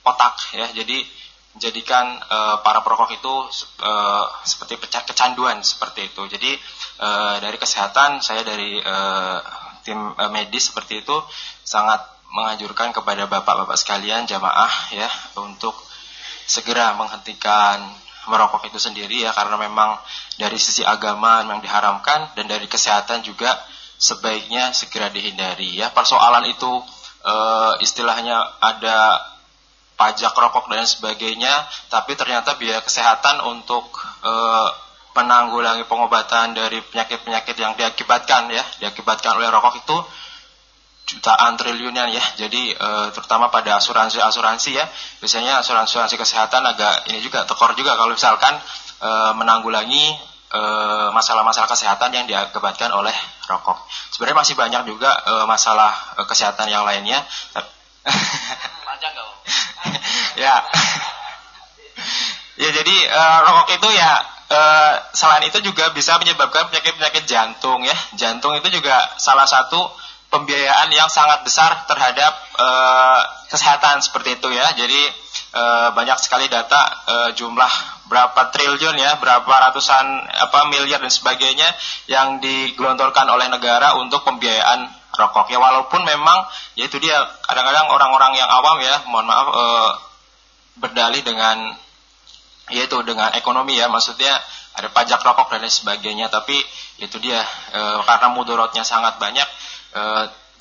otak 0.05 0.57
ya. 0.57 0.67
Jadi 0.73 1.05
menjadikan 1.51 2.15
uh, 2.31 2.57
para 2.63 2.79
perokok 2.81 3.11
itu 3.11 3.35
uh, 3.83 4.27
seperti 4.47 4.79
kecanduan 4.81 5.61
seperti 5.67 6.09
itu. 6.09 6.23
Jadi 6.31 6.55
uh, 7.03 7.37
dari 7.43 7.59
kesehatan 7.59 8.23
saya 8.23 8.47
dari 8.47 8.79
uh, 8.79 9.39
tim 9.83 9.99
uh, 10.15 10.31
medis 10.31 10.71
seperti 10.71 11.03
itu 11.03 11.17
sangat 11.67 12.01
menganjurkan 12.31 12.95
kepada 12.95 13.27
bapak-bapak 13.27 13.75
sekalian 13.75 14.23
jamaah 14.31 14.71
ya 14.95 15.11
untuk 15.43 15.75
segera 16.47 16.95
menghentikan 16.95 17.83
merokok 18.31 18.71
itu 18.71 18.79
sendiri 18.79 19.27
ya 19.27 19.35
karena 19.35 19.59
memang 19.59 19.99
dari 20.39 20.55
sisi 20.57 20.87
agama 20.87 21.43
memang 21.43 21.59
diharamkan 21.59 22.33
dan 22.39 22.47
dari 22.47 22.71
kesehatan 22.71 23.27
juga 23.27 23.59
sebaiknya 24.01 24.71
segera 24.73 25.11
dihindari 25.11 25.77
ya. 25.77 25.91
Persoalan 25.91 26.47
itu 26.49 26.71
e, 27.27 27.35
istilahnya 27.85 28.39
ada 28.63 29.21
pajak 29.99 30.33
rokok 30.33 30.73
dan 30.73 30.89
sebagainya 30.89 31.53
tapi 31.93 32.17
ternyata 32.17 32.57
biaya 32.57 32.81
kesehatan 32.81 33.45
untuk 33.45 33.93
e, 34.25 34.33
penanggulangi 35.13 35.85
pengobatan 35.85 36.55
dari 36.55 36.81
penyakit-penyakit 36.87 37.57
yang 37.59 37.75
diakibatkan 37.77 38.49
ya 38.49 38.65
diakibatkan 38.81 39.37
oleh 39.37 39.51
rokok 39.51 39.83
itu 39.83 39.97
jutaan 41.11 41.59
triliunan 41.59 42.07
ya. 42.15 42.23
Jadi 42.39 42.71
e, 42.71 42.89
terutama 43.11 43.51
pada 43.51 43.83
asuransi-asuransi 43.83 44.71
ya. 44.71 44.87
Biasanya 45.19 45.59
asuransi-asuransi 45.59 46.15
kesehatan 46.15 46.63
agak 46.63 47.11
ini 47.11 47.19
juga 47.19 47.43
tekor 47.43 47.75
juga 47.75 47.99
kalau 47.99 48.15
misalkan 48.15 48.55
e, 49.03 49.11
menanggulangi 49.35 50.07
eh, 50.51 51.09
masalah-masalah 51.15 51.71
kesehatan 51.71 52.11
yang 52.11 52.27
diakibatkan 52.27 52.91
oleh 52.91 53.15
rokok. 53.47 53.79
Sebenarnya 54.11 54.39
masih 54.43 54.55
banyak 54.59 54.83
juga 54.83 55.11
masalah 55.47 55.95
kesehatan 56.27 56.67
yang 56.67 56.83
lainnya. 56.83 57.23
Panjang 58.87 59.15
ya. 60.43 60.59
ya 62.59 62.69
jadi 62.75 62.97
rokok 63.47 63.79
itu 63.79 63.89
ya 63.95 64.11
selain 65.15 65.47
itu 65.47 65.63
juga 65.63 65.95
bisa 65.95 66.19
menyebabkan 66.19 66.67
penyakit-penyakit 66.75 67.31
jantung 67.31 67.87
ya. 67.87 67.95
Jantung 68.19 68.59
itu 68.59 68.75
juga 68.75 68.99
salah 69.23 69.47
satu 69.47 69.87
pembiayaan 70.31 70.89
yang 70.95 71.11
sangat 71.11 71.43
besar 71.43 71.85
terhadap 71.91 72.33
uh, 72.57 73.21
kesehatan 73.51 73.99
seperti 74.01 74.39
itu 74.39 74.49
ya. 74.55 74.71
Jadi 74.79 75.03
uh, 75.59 75.89
banyak 75.93 76.19
sekali 76.23 76.47
data 76.47 76.81
uh, 77.05 77.31
jumlah 77.35 77.71
berapa 78.07 78.51
triliun 78.55 78.97
ya, 78.97 79.19
berapa 79.19 79.51
ratusan 79.51 80.07
apa 80.31 80.71
miliar 80.71 81.03
dan 81.03 81.11
sebagainya 81.11 81.67
yang 82.07 82.39
digelontorkan 82.39 83.27
oleh 83.27 83.51
negara 83.51 83.99
untuk 83.99 84.23
pembiayaan 84.23 84.87
rokok. 85.15 85.51
Ya 85.51 85.59
walaupun 85.59 86.07
memang 86.07 86.47
ya 86.79 86.87
itu 86.87 87.03
dia 87.03 87.19
kadang-kadang 87.47 87.91
orang-orang 87.91 88.39
yang 88.39 88.49
awam 88.51 88.79
ya, 88.83 89.03
mohon 89.11 89.27
maaf 89.27 89.47
uh, 89.51 89.91
berdalih 90.79 91.21
dengan 91.27 91.75
yaitu 92.71 93.03
dengan 93.03 93.35
ekonomi 93.35 93.75
ya, 93.75 93.91
maksudnya 93.91 94.31
ada 94.79 94.89
pajak 94.95 95.19
rokok 95.27 95.51
dan 95.51 95.67
lain 95.67 95.75
sebagainya, 95.75 96.31
tapi 96.31 96.55
itu 97.03 97.17
dia 97.19 97.43
e, 97.75 97.81
karena 98.07 98.31
mudorotnya 98.31 98.87
sangat 98.87 99.19
banyak 99.19 99.45
e, 99.91 100.03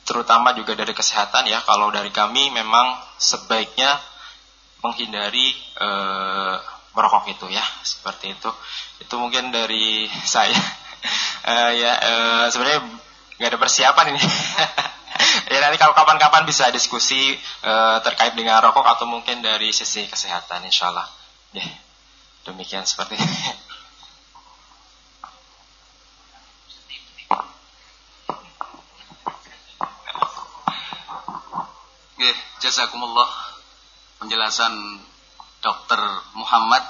terutama 0.06 0.54
juga 0.58 0.74
dari 0.74 0.94
kesehatan 0.94 1.46
ya. 1.50 1.62
Kalau 1.66 1.94
dari 1.94 2.10
kami 2.10 2.50
memang 2.50 2.98
sebaiknya 3.18 3.98
menghindari 4.82 5.54
e, 5.78 5.90
merokok 6.94 7.30
itu 7.30 7.48
ya, 7.54 7.64
seperti 7.86 8.34
itu. 8.34 8.52
Itu 9.02 9.16
mungkin 9.22 9.54
dari 9.54 10.10
saya. 10.34 10.58
e, 11.46 11.54
ya 11.80 11.94
e, 12.00 12.14
sebenarnya 12.52 12.82
nggak 13.40 13.50
ada 13.56 13.60
persiapan 13.60 14.06
ini. 14.16 14.22
ya 15.54 15.58
nanti 15.62 15.78
kalau 15.80 15.94
kapan-kapan 15.94 16.44
bisa 16.44 16.68
diskusi 16.74 17.38
e, 17.40 17.74
terkait 18.04 18.34
dengan 18.34 18.60
rokok 18.66 18.84
atau 18.84 19.06
mungkin 19.06 19.46
dari 19.46 19.72
sisi 19.72 20.10
kesehatan, 20.10 20.66
insya 20.66 20.92
Allah. 20.92 21.08
Ya, 21.54 21.66
demikian 22.46 22.86
seperti 22.86 23.18
ini. 23.18 23.28
Oke, 32.20 32.36
jazakumullah 32.60 33.32
penjelasan 34.20 34.76
Dr. 35.64 36.02
Muhammad 36.36 36.84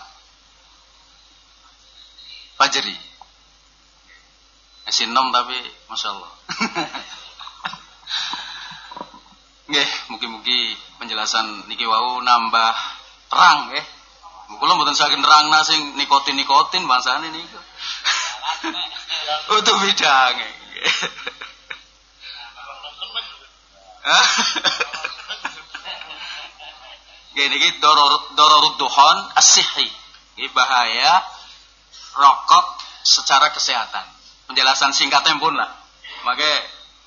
Fajri. 2.57 2.97
Masih 4.89 5.05
nom 5.13 5.29
tapi 5.29 5.53
Masya 5.85 6.17
Allah. 6.17 6.33
Oke, 9.69 9.85
mungkin-mungkin 10.09 10.73
penjelasan 10.97 11.69
niki 11.69 11.85
wau 11.85 12.25
nambah 12.25 12.73
terang 13.29 13.69
ya. 13.69 13.85
Kula 14.57 14.81
mboten 14.81 14.97
saking 14.97 15.21
terang 15.21 15.53
sing 15.61 15.93
nikotin-nikotin 15.93 16.89
bangsane 16.89 17.29
niku. 17.29 17.61
Untuk 19.61 19.77
bidang. 19.77 20.41
Gini 27.37 27.55
iki 27.61 27.69
doror 27.81 28.65
duhon 28.81 29.17
asihi. 29.37 29.85
Ini 30.39 30.49
bahaya 30.55 31.21
rokok 32.17 32.65
secara 33.05 33.53
kesehatan. 33.53 34.05
Penjelasan 34.49 34.95
singkatnya 34.95 35.37
pun 35.37 35.53
lah. 35.53 35.69
Maka 36.25 36.49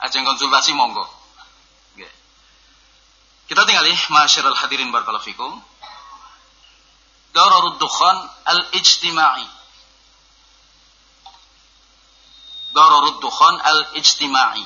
ajeng 0.06 0.22
konsultasi 0.22 0.76
monggo. 0.78 1.02
Kita 3.50 3.68
tinggal 3.68 3.85
nih, 3.85 4.00
masyarul 4.08 4.56
hadirin 4.56 4.94
barakallahu 4.94 5.26
fikum. 5.26 5.52
Dororud 7.37 7.76
duhon 7.76 8.16
al-ijtimai. 8.48 9.44
Dororud 12.72 13.20
duhon 13.20 13.54
al-ijtimai. 13.61 14.64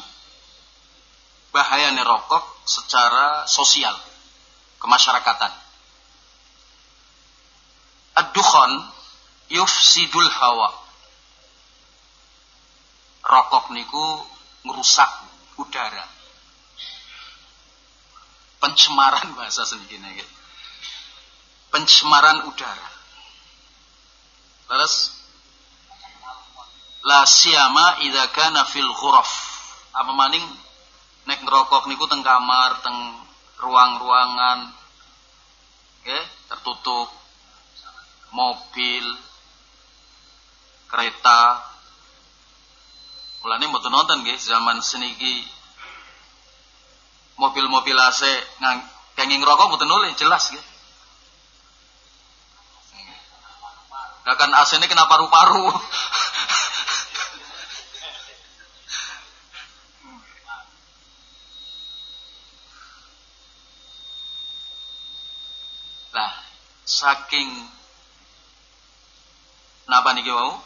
Bahaya 1.50 1.90
rokok 2.04 2.44
secara 2.68 3.48
sosial 3.48 3.96
kemasyarakatan. 4.86 5.50
Ad-dukhan 8.22 8.70
yufsidul 9.50 10.30
hawa. 10.30 10.70
Rokok 13.26 13.74
niku 13.74 14.22
merusak 14.62 15.10
udara. 15.58 16.06
Pencemaran 18.62 19.34
bahasa 19.34 19.66
sendiri 19.66 19.98
gitu. 19.98 20.34
Pencemaran 21.74 22.46
udara. 22.46 22.88
Terus 24.70 24.94
la 27.02 27.26
siyama 27.26 28.06
idza 28.06 28.30
kana 28.30 28.62
fil 28.70 28.86
ghuraf. 29.02 29.30
Apa 29.98 30.14
maning 30.14 30.46
nek 31.26 31.42
ngerokok 31.42 31.90
niku 31.90 32.06
teng 32.06 32.22
kamar, 32.22 32.78
teng 32.86 33.25
ruang-ruangan 33.60 34.72
okay, 36.02 36.22
tertutup 36.52 37.08
mobil 38.32 39.04
kereta. 40.90 41.64
Mulane 43.42 43.64
mboten 43.70 43.92
nonton 43.92 44.22
nggih 44.26 44.38
zaman 44.42 44.82
seniki. 44.82 45.46
Mobil-mobil 47.36 47.96
AC 48.00 48.22
ngang 48.64 48.80
kenging 49.16 49.44
rokok 49.44 49.72
mboten 49.72 49.92
oleh 49.92 50.12
jelas 50.16 50.52
nggih. 50.52 50.66
Gak 54.26 54.42
AC 54.42 54.82
ini 54.82 54.90
kena 54.90 55.06
paru-paru 55.06 55.70
saking 66.96 67.48
napa 69.92 70.16
niki 70.16 70.32
wau 70.32 70.56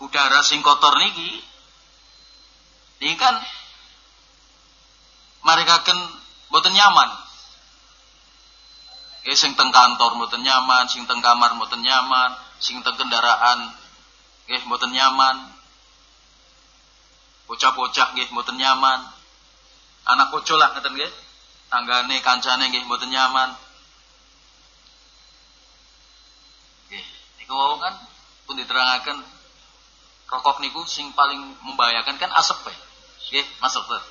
udara 0.00 0.40
sing 0.40 0.64
kotor 0.64 0.96
niki 0.96 1.44
ini 3.04 3.14
kan 3.20 3.36
mereka 5.44 5.84
kan 5.84 5.98
boten 6.48 6.72
nyaman 6.72 7.26
Ya 9.26 9.34
sing 9.34 9.58
teng 9.58 9.74
kantor 9.74 10.14
mboten 10.14 10.46
nyaman, 10.46 10.86
sing 10.86 11.02
teng 11.10 11.18
kamar 11.18 11.58
mboten 11.58 11.82
nyaman, 11.82 12.30
sing 12.62 12.78
teng 12.86 12.94
kendaraan 12.94 13.74
nggih 14.46 14.62
mboten 14.70 14.94
nyaman. 14.94 15.50
Bocah-bocah 17.50 18.14
nggih 18.14 18.30
mboten 18.30 18.54
nyaman. 18.54 19.02
Anak 20.06 20.30
bocah 20.30 20.54
lah 20.54 20.78
ngeten 20.78 20.94
nggih. 20.94 21.10
Tanggane 21.66 22.22
kancane 22.22 22.70
nggih 22.70 22.86
mboten 22.86 23.10
nyaman. 23.10 23.50
Nggih, 27.46 27.54
niku 27.54 27.78
kan 27.78 27.94
pun 28.46 28.58
diterangaken 28.58 29.18
rokok 30.26 30.58
niku 30.58 30.82
sing 30.86 31.14
paling 31.14 31.38
membahayakan 31.62 32.18
kan 32.18 32.30
asap 32.34 32.66
ya. 32.70 32.76
Nggih, 33.30 33.46
Mas 33.62 33.74
Dokter. 33.74 34.02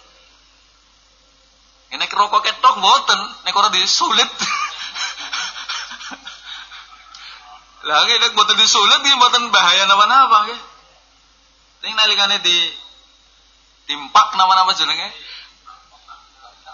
Ini 1.95 2.01
rokok 2.01 2.43
ketok 2.43 2.75
mboten, 2.79 3.19
nek 3.43 3.55
ora 3.55 3.69
disulit. 3.71 4.27
Lah 7.87 8.01
nggih 8.07 8.17
nek 8.17 8.33
mboten 8.33 8.57
disulit 8.57 8.99
nggih 9.03 9.15
mboten 9.19 9.51
bahaya 9.53 9.85
napa-napa 9.85 10.37
nggih. 10.49 10.59
Ning 11.85 11.93
nalikane 11.93 12.41
di 12.41 12.57
timpak 13.85 14.33
nama-nama 14.33 14.73
jenenge. 14.73 15.13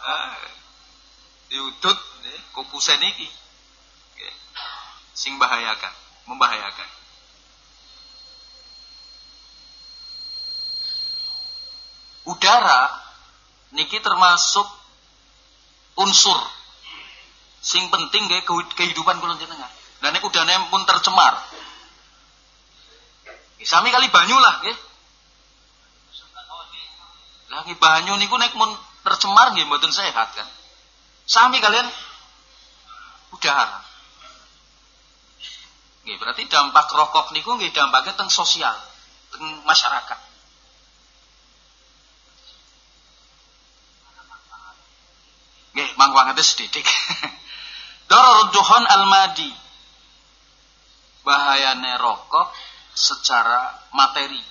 Ah, 0.02 0.34
diudut 1.52 2.00
kukusen 2.56 3.02
iki. 3.04 3.28
Sing 5.12 5.38
bahayakan, 5.38 5.94
membahayakan. 6.32 6.90
Udara 12.32 12.82
niki 13.76 14.00
termasuk 14.00 14.68
unsur 16.00 16.40
sing 17.62 17.92
penting 17.92 18.26
nggih 18.32 18.42
kehidupan 18.74 19.20
kula 19.20 19.36
jenengan. 19.38 19.70
Dan 20.02 20.18
udane 20.18 20.54
pun 20.74 20.82
tercemar. 20.88 21.38
Sami 23.62 23.94
kali 23.94 24.10
banyu 24.10 24.34
lah 24.42 24.66
nggih. 24.66 24.78
Lah 27.54 27.62
banyu 27.68 28.18
niku 28.18 28.40
nek 28.42 28.58
mun 28.58 28.74
tercemar 29.06 29.54
nggih 29.54 29.70
mboten 29.70 29.94
sehat 29.94 30.34
kan. 30.34 30.48
Sami 31.30 31.62
kalian 31.62 31.86
udara. 33.38 33.91
Nggih, 36.02 36.18
berarti 36.18 36.44
dampak 36.50 36.90
rokok 36.90 37.30
niku 37.34 37.54
nggih 37.62 37.70
dampaknya 37.70 38.18
teng 38.18 38.34
sosial, 38.34 38.74
teng 39.30 39.62
masyarakat. 39.66 40.20
Nggih, 45.78 45.90
mangwanget 45.96 46.42
sedidik. 46.42 46.90
Dararud 48.10 48.52
duhan 48.52 48.84
al-madi 48.90 49.62
bahayanya 51.22 52.02
rokok 52.02 52.52
secara 52.98 53.72
materi. 53.94 54.42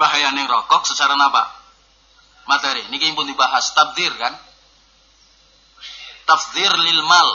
Bahayanya 0.00 0.48
rokok 0.50 0.82
secara 0.88 1.14
apa? 1.14 1.44
Materi. 2.50 2.82
Ini 2.90 3.14
pun 3.14 3.28
dibahas 3.30 3.70
tabdir 3.70 4.10
kan? 4.18 4.34
Tabdir 6.26 6.72
lil 6.78 7.02
mal. 7.02 7.30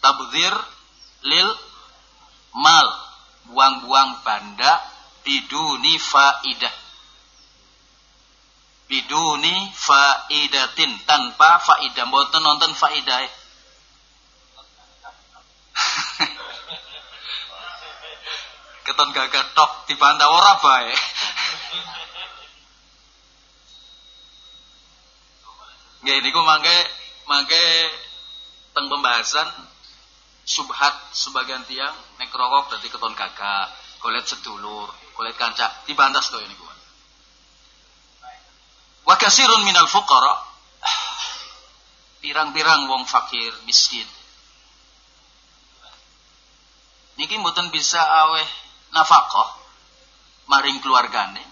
Tabdir 0.00 0.54
lil 1.28 1.50
mal. 2.56 2.88
Buang-buang 3.44 4.24
banda 4.24 4.80
biduni 5.24 6.00
faidah. 6.00 6.74
Biduni 8.88 9.72
faidatin. 9.72 10.92
Tanpa 11.04 11.60
faidah. 11.60 12.04
Mboten 12.08 12.40
nonton 12.40 12.72
faidah 12.72 13.28
keton 18.84 19.10
gagak 19.10 19.46
tok 19.56 19.88
dibantah 19.90 20.28
ora 20.30 20.54
bae. 20.60 20.94
Nggih 26.04 26.20
niku 26.20 26.40
mangke 26.44 26.76
mangke 27.24 27.64
teng 28.74 28.86
pembahasan 28.90 29.48
subhat 30.44 30.92
sebagian 31.16 31.64
tiang 31.64 31.94
nek 32.20 32.28
rokok 32.32 32.76
dadi 32.76 32.92
keton 32.92 33.16
gagak, 33.16 33.72
golet 34.02 34.24
sedulur, 34.28 34.92
golet 35.16 35.36
kancak 35.38 35.86
dibantah 35.88 36.20
to 36.20 36.38
niku. 36.44 36.66
Wa 39.04 39.16
kasirun 39.20 39.64
minal 39.68 39.88
fuqara 39.88 40.54
pirang-pirang 42.24 42.88
wong 42.88 43.04
fakir 43.04 43.52
miskin 43.68 44.08
niki 47.20 47.36
mboten 47.36 47.68
bisa 47.68 48.00
aweh 48.00 48.48
nafkah 48.96 49.60
maring 50.48 50.80
keluargane 50.80 51.44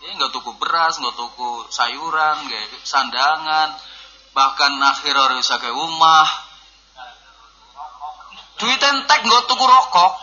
ya 0.00 0.16
nggak 0.16 0.32
tuku 0.32 0.56
beras 0.56 0.96
nggak 0.96 1.16
tuku 1.16 1.68
sayuran 1.68 2.36
nggak 2.48 2.64
sandangan. 2.84 3.76
Bahkan 4.30 4.72
akhir 4.80 5.14
orang 5.14 5.42
bisa 5.42 5.60
ke 5.60 5.68
rumah. 5.68 6.28
Duit 8.56 8.80
entek 8.80 9.20
nggak 9.24 9.44
tuku 9.48 9.64
rokok. 9.64 10.14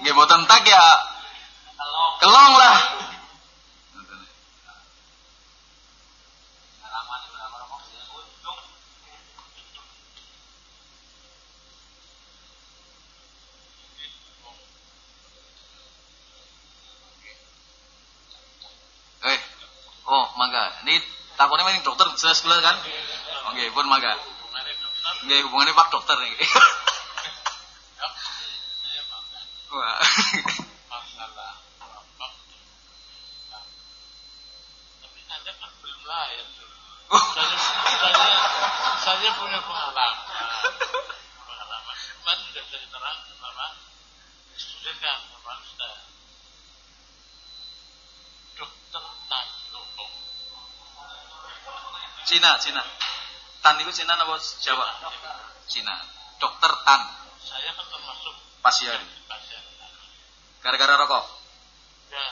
Nggak 0.00 0.14
mau 0.16 0.26
tentak 0.28 0.62
ya? 0.64 0.86
Kelong 2.20 2.54
lah 2.56 2.78
Oh, 20.10 20.26
mangga. 20.34 20.74
Ini 20.82 20.98
takutnya 21.60 21.76
main 21.76 21.84
dokter 21.84 22.08
jelas 22.16 22.40
kula 22.40 22.56
kan? 22.64 22.72
Oke, 23.52 23.68
pun 23.76 23.84
mangga. 23.84 24.16
Nggih, 25.28 25.44
hubungannya 25.44 25.76
Pak 25.76 25.92
dokter 25.92 26.16
nih. 26.16 26.32
Wah. 29.76 30.00
Kan. 36.10 36.26
Oh. 37.10 37.24
Saya, 37.34 37.56
saya, 38.00 38.38
saya 39.02 39.30
punya 39.36 39.58
pengalaman. 39.62 40.14
Pengalaman. 41.44 41.94
Kemarin 41.94 42.40
sudah 42.50 42.64
saya 42.70 42.86
terang 42.88 43.18
apa? 43.20 43.66
Sudah 44.56 44.94
kan, 44.98 45.18
Ustaz. 45.60 46.00
Dokter 48.58 49.04
Tanjung. 49.28 49.88
Cina, 52.30 52.54
Cina. 52.62 52.78
Tan 53.58 53.74
itu 53.82 53.90
Cina 53.90 54.14
apa 54.14 54.38
Jawa? 54.62 54.86
Cina. 55.66 55.98
Dokter 56.38 56.70
Tan. 56.86 57.02
Saya 57.42 57.74
kan 57.74 57.82
termasuk 57.90 58.34
pasien. 58.62 59.02
Gara-gara 60.62 60.94
rokok. 60.94 61.26
Ya. 62.14 62.26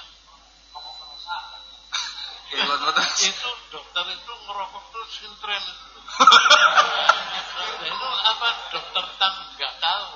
Iya, 2.49 2.65
itu 3.27 3.51
dokter 3.75 4.05
itu 4.15 4.33
ngerokok 4.47 4.85
tuh 4.95 5.05
sintren 5.11 5.63
itu. 5.67 6.01
itu 7.91 8.09
apa 8.23 8.49
dokter 8.73 9.05
tan 9.19 9.35
nggak 9.59 9.73
tahu 9.83 10.07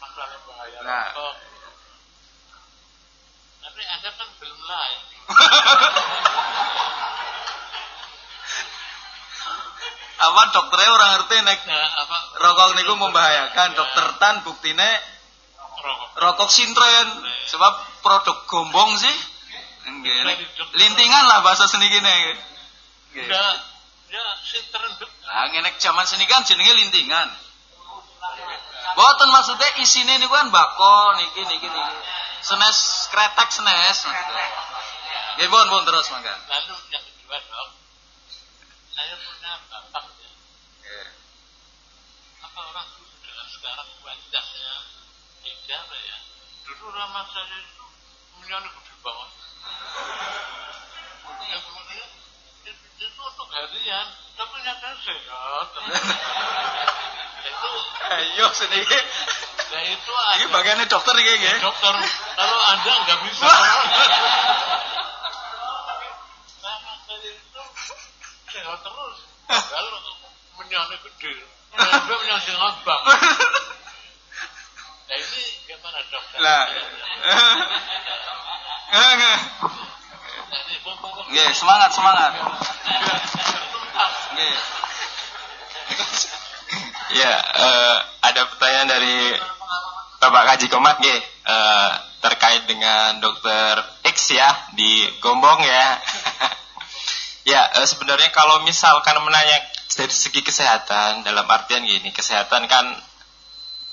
masalah 0.00 0.40
bahaya 0.48 0.80
nah. 0.80 1.12
rokok. 1.12 1.34
Tapi 3.60 3.82
anda 3.92 4.10
kan 4.16 4.28
belum 4.40 4.60
lain. 4.64 5.00
apa 10.24 10.42
dokternya 10.56 10.90
orang 10.92 11.10
ngerti 11.20 11.36
nek 11.44 11.58
nah, 11.68 11.90
apa, 12.04 12.16
rokok 12.40 12.68
niku 12.80 12.94
membahayakan 12.96 13.68
ya. 13.72 13.76
dokter 13.76 14.06
tan 14.16 14.40
buktine 14.44 14.90
rokok, 15.84 16.08
rokok 16.20 16.48
sintren 16.48 17.08
sebab 17.48 17.72
produk 18.00 18.36
gombong 18.48 18.96
sih 18.96 19.16
Nggih, 19.84 20.16
lintingan 20.80 21.24
lah 21.28 21.44
bahasa 21.44 21.68
seni 21.68 21.92
gini. 21.92 22.16
Nggih. 23.12 23.28
Ya, 23.28 23.46
ya 24.08 24.24
sintren 24.40 24.96
Lah 25.28 25.44
ngene 25.52 25.76
zaman 25.76 26.08
seni 26.08 26.24
kan 26.24 26.40
jenenge 26.48 26.72
lintingan. 26.72 27.28
Boten 28.96 29.28
maksudnya 29.28 29.68
isine 29.82 30.16
niku 30.16 30.32
kan 30.32 30.48
bako 30.48 31.20
niki 31.20 31.42
niki 31.44 31.68
niki. 31.68 31.94
Senes 32.40 33.08
kretek 33.12 33.48
senes. 33.52 34.08
Nggih, 35.36 35.48
bon, 35.52 35.66
bon 35.68 35.84
terus 35.84 36.08
mangga. 36.14 36.32
Lalu 36.32 36.74
yang 36.94 37.04
kedua, 37.04 37.36
Dok. 37.42 37.68
Saya 38.94 39.12
punya 39.18 39.52
bapak 39.68 40.04
ya. 40.16 40.30
Yeah. 40.86 41.08
Apa 42.46 42.60
orang 42.70 42.86
sudah 42.94 43.46
sekarang 43.64 43.88
wajahnya 44.04 44.76
tidak 45.40 45.88
ya? 45.88 46.18
Dulu 46.68 46.92
ramah 46.92 47.24
saya 47.32 47.64
itu 47.64 47.80
Menyana 48.36 48.68
gede 48.68 48.92
banget. 49.00 49.30
Ya, 51.48 51.56
kemudian, 51.64 52.08
itu, 52.68 52.84
itu 53.00 53.20
untuk 53.24 53.48
harian, 53.56 54.06
tapi 54.36 54.56
nyatanya 54.68 55.00
sehat. 55.00 55.68
itu, 57.40 57.70
Ayo 58.20 58.52
sedikit. 58.52 59.04
nah 59.72 59.80
itu. 59.80 60.12
Ini 60.12 60.44
bagiannya 60.52 60.84
dokter 60.84 61.16
nggih. 61.16 61.64
Dokter, 61.64 61.94
kalau 62.36 62.58
Anda 62.68 62.92
nggak 63.00 63.18
bisa. 63.32 63.48
Nah, 63.48 63.80
itu 67.16 67.64
sehat 68.52 68.78
terus. 68.84 69.18
Kalau 69.48 70.04
menyana 70.60 71.00
gede, 71.00 71.48
menyana 71.74 72.14
menyana 72.16 72.54
ngabang. 72.58 73.02
Nah 75.04 75.16
ini 75.20 75.42
gimana 75.68 76.00
dokter? 76.08 76.38
Lah. 76.40 76.64
Nggih, 81.34 81.50
semangat 81.50 81.90
semangat. 81.90 82.30
Nggih. 84.34 84.54
Ya, 87.14 87.34
eh, 87.38 87.96
ada 88.26 88.42
pertanyaan 88.50 88.88
dari 88.90 89.38
Bapak 90.18 90.42
Kaji 90.50 90.66
Komat 90.66 90.98
nggih, 90.98 91.20
eh, 91.22 91.90
terkait 92.24 92.64
dengan 92.66 93.20
dokter 93.20 93.82
X 94.08 94.34
ya 94.34 94.50
di 94.74 95.04
Gombong 95.20 95.60
ya. 95.62 95.86
ya, 97.54 97.60
eh, 97.76 97.86
sebenarnya 97.86 98.32
kalau 98.34 98.64
misalkan 98.66 99.20
menanya 99.22 99.58
dari 99.94 100.12
segi 100.14 100.42
kesehatan 100.42 101.22
dalam 101.22 101.46
artian 101.46 101.86
gini, 101.86 102.10
kesehatan 102.10 102.66
kan 102.66 102.86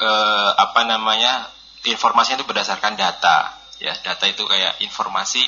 eh, 0.02 0.52
apa 0.58 0.82
namanya? 0.86 1.48
informasinya 1.82 2.38
itu 2.38 2.46
berdasarkan 2.46 2.94
data. 2.94 3.58
Ya, 3.82 3.98
data 4.06 4.30
itu 4.30 4.46
kayak 4.46 4.78
informasi 4.86 5.42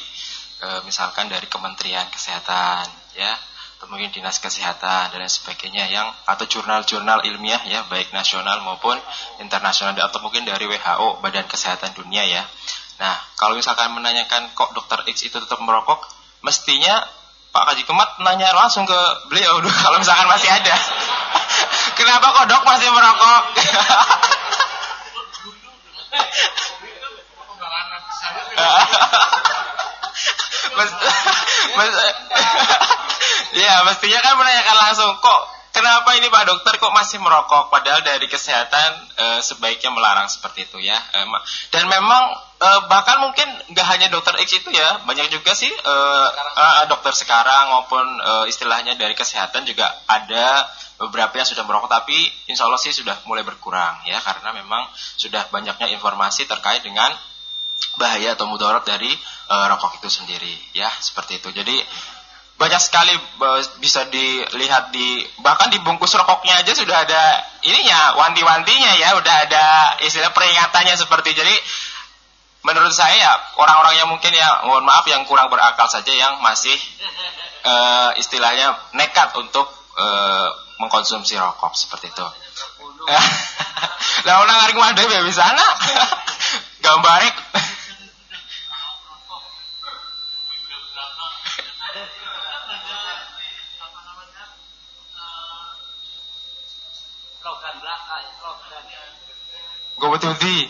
eh, 0.66 0.80
misalkan 0.86 1.30
dari 1.30 1.46
Kementerian 1.46 2.10
Kesehatan 2.10 2.90
ya 3.14 3.38
atau 3.84 3.92
mungkin 3.92 4.16
dinas 4.16 4.40
kesehatan 4.40 5.12
dan 5.12 5.28
sebagainya 5.28 5.92
yang 5.92 6.08
atau 6.24 6.48
jurnal-jurnal 6.48 7.28
ilmiah 7.28 7.60
ya 7.68 7.84
baik 7.92 8.16
nasional 8.16 8.64
maupun 8.64 8.96
internasional 9.44 9.92
atau 10.00 10.24
mungkin 10.24 10.48
dari 10.48 10.64
WHO 10.72 11.20
Badan 11.20 11.52
Kesehatan 11.52 11.92
Dunia 11.92 12.24
ya. 12.24 12.48
Nah 13.04 13.12
kalau 13.36 13.60
misalkan 13.60 13.92
menanyakan 13.92 14.56
kok 14.56 14.72
dokter 14.72 15.04
X 15.12 15.28
itu 15.28 15.36
tetap 15.36 15.60
merokok, 15.60 16.00
mestinya 16.48 17.04
Pak 17.54 17.64
Kaji 17.70 17.86
Kemat 17.86 18.18
nanya 18.26 18.50
langsung 18.58 18.90
ke 18.90 19.00
beliau 19.30 19.62
dulu 19.62 19.70
kalau 19.70 20.02
misalkan 20.02 20.26
masih 20.26 20.50
ada. 20.50 20.74
Kenapa 21.98 22.34
kok 22.34 22.46
dok 22.50 22.64
masih 22.66 22.90
merokok? 22.90 23.44
Mas- 30.74 30.98
mas- 31.78 32.02
ya 33.54 33.86
mestinya 33.86 34.20
kan 34.26 34.34
menanyakan 34.42 34.78
langsung 34.82 35.14
kok 35.22 35.53
kenapa 35.74 36.16
ini 36.16 36.30
Pak 36.30 36.46
Dokter 36.48 36.74
kok 36.78 36.94
masih 36.94 37.18
merokok? 37.20 37.74
Padahal 37.74 38.06
dari 38.06 38.30
kesehatan 38.30 38.90
eh, 39.18 39.40
sebaiknya 39.42 39.90
melarang 39.92 40.30
seperti 40.30 40.70
itu 40.70 40.78
ya. 40.80 40.96
Ma- 41.28 41.42
dan 41.74 41.90
memang 41.90 42.24
eh, 42.62 42.82
bahkan 42.88 43.20
mungkin 43.26 43.50
nggak 43.74 43.88
hanya 43.90 44.08
Dokter 44.14 44.38
X 44.40 44.64
itu 44.64 44.70
ya 44.70 45.02
banyak 45.04 45.34
juga 45.34 45.52
sih 45.58 45.74
eh, 45.74 46.28
eh, 46.38 46.84
dokter 46.88 47.12
sekarang 47.12 47.74
maupun 47.74 48.06
eh, 48.06 48.46
istilahnya 48.54 48.96
dari 48.96 49.18
kesehatan 49.18 49.66
juga 49.66 49.90
ada 50.06 50.70
beberapa 51.02 51.36
yang 51.36 51.50
sudah 51.50 51.66
merokok 51.66 51.90
tapi 51.90 52.30
insya 52.48 52.70
Allah 52.70 52.80
sih 52.80 52.94
sudah 52.94 53.18
mulai 53.26 53.42
berkurang 53.42 54.06
ya 54.06 54.22
karena 54.22 54.54
memang 54.54 54.88
sudah 54.96 55.50
banyaknya 55.50 55.90
informasi 55.92 56.46
terkait 56.46 56.86
dengan 56.86 57.12
bahaya 57.98 58.38
atau 58.38 58.46
mudarat 58.48 58.86
dari 58.86 59.10
eh, 59.50 59.66
rokok 59.74 60.00
itu 60.00 60.10
sendiri 60.10 60.54
ya 60.78 60.88
seperti 61.02 61.42
itu. 61.42 61.50
Jadi 61.52 61.76
banyak 62.64 62.80
sekali 62.80 63.12
bisa 63.84 64.08
dilihat 64.08 64.96
di 64.96 65.28
bahkan 65.44 65.68
di 65.68 65.84
bungkus 65.84 66.16
rokoknya 66.16 66.64
aja 66.64 66.72
sudah 66.72 67.04
ada 67.04 67.44
ininya 67.60 68.16
wanti-wantinya 68.16 68.96
ya 68.96 69.20
udah 69.20 69.36
ada 69.44 69.66
istilah 70.00 70.32
peringatannya 70.32 70.96
seperti 70.96 71.36
jadi 71.36 71.52
menurut 72.64 72.96
saya 72.96 73.20
ya 73.20 73.36
orang-orang 73.60 74.00
yang 74.00 74.08
mungkin 74.08 74.32
ya 74.32 74.64
mohon 74.64 74.88
maaf 74.88 75.04
yang 75.12 75.28
kurang 75.28 75.52
berakal 75.52 75.92
saja 75.92 76.16
yang 76.16 76.40
masih 76.40 76.80
eh, 77.68 78.10
istilahnya 78.24 78.80
nekat 78.96 79.36
untuk 79.36 79.68
eh, 80.00 80.48
mengkonsumsi 80.80 81.36
rokok 81.36 81.76
seperti 81.76 82.16
itu. 82.16 82.24
Lah 84.24 84.40
orang 84.40 84.56
ngaring 84.56 84.80
wadah 84.80 85.04
ya 85.04 85.20
bisa 85.28 85.44
nak 85.44 85.76
gambarnya 86.88 87.36
gue 100.04 100.12
betul 100.20 100.36
di 100.36 100.68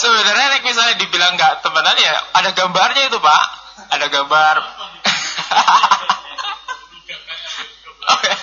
Sebenarnya 0.00 0.46
nek 0.54 0.62
misalnya 0.64 0.96
dibilang 0.96 1.36
nggak 1.36 1.60
temenan 1.60 1.92
ya 1.98 2.14
ada 2.32 2.56
gambarnya 2.56 3.12
itu 3.12 3.20
pak, 3.20 3.42
ada 3.92 4.06
gambar. 4.08 4.56
Oh, 8.08 8.20
ya. 8.24 8.36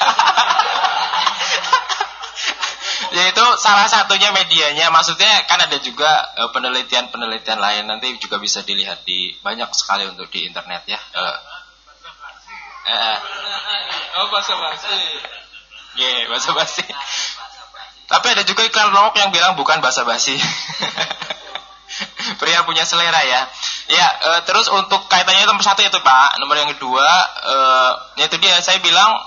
ya 3.09 3.23
itu 3.33 3.45
salah 3.57 3.89
satunya 3.89 4.29
medianya, 4.37 4.93
maksudnya 4.93 5.49
kan 5.49 5.57
ada 5.57 5.81
juga 5.81 6.29
eh, 6.37 6.49
penelitian-penelitian 6.53 7.57
lain 7.57 7.89
nanti 7.89 8.13
juga 8.21 8.37
bisa 8.37 8.61
dilihat 8.61 9.01
di 9.01 9.33
banyak 9.41 9.73
sekali 9.73 10.05
untuk 10.05 10.29
di 10.29 10.45
internet 10.45 10.85
ya. 10.85 11.01
Eh, 11.01 11.37
eh, 12.87 13.17
Oh, 14.17 14.27
bahasa 14.33 14.57
basi. 14.57 14.97
Iya, 15.93 16.25
basa 16.25 16.49
basi. 16.57 16.81
Tapi 18.09 18.27
ada 18.33 18.41
juga 18.47 18.65
iklan 18.65 18.89
rokok 18.89 19.21
yang 19.21 19.29
bilang 19.29 19.53
bukan 19.53 19.77
basa 19.77 20.01
basi. 20.07 20.33
Pria 22.41 22.65
punya 22.65 22.81
selera 22.81 23.21
ya. 23.21 23.41
Ya, 23.93 24.07
eh, 24.09 24.41
terus 24.49 24.67
untuk 24.73 25.05
kaitannya 25.05 25.45
nomor 25.45 25.61
satu 25.61 25.85
itu 25.85 25.99
Pak, 26.01 26.41
nomor 26.41 26.57
yang 26.57 26.69
kedua, 26.73 27.07
eh, 27.45 27.91
ya 28.21 28.25
itu 28.25 28.37
dia 28.41 28.57
saya 28.59 28.81
bilang, 28.81 29.21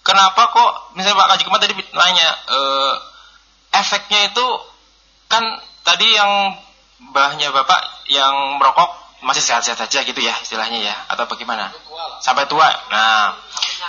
kenapa 0.00 0.50
kok, 0.56 0.96
misalnya 0.96 1.20
Pak 1.20 1.28
Kaji 1.36 1.42
Kemat 1.44 1.60
tadi 1.62 1.74
nanya, 1.92 2.28
eh, 2.48 2.92
efeknya 3.76 4.20
itu 4.32 4.46
kan 5.28 5.44
tadi 5.84 6.16
yang 6.16 6.56
mbahnya 7.12 7.52
Bapak 7.52 8.08
yang 8.08 8.58
merokok 8.58 9.07
masih 9.18 9.42
sehat-sehat 9.42 9.78
saja 9.78 10.06
gitu 10.06 10.20
ya 10.22 10.34
istilahnya 10.42 10.78
ya, 10.78 10.94
atau 11.10 11.26
bagaimana? 11.26 11.74
Sampai 12.22 12.46
tua. 12.46 12.70
Nah, 12.90 13.34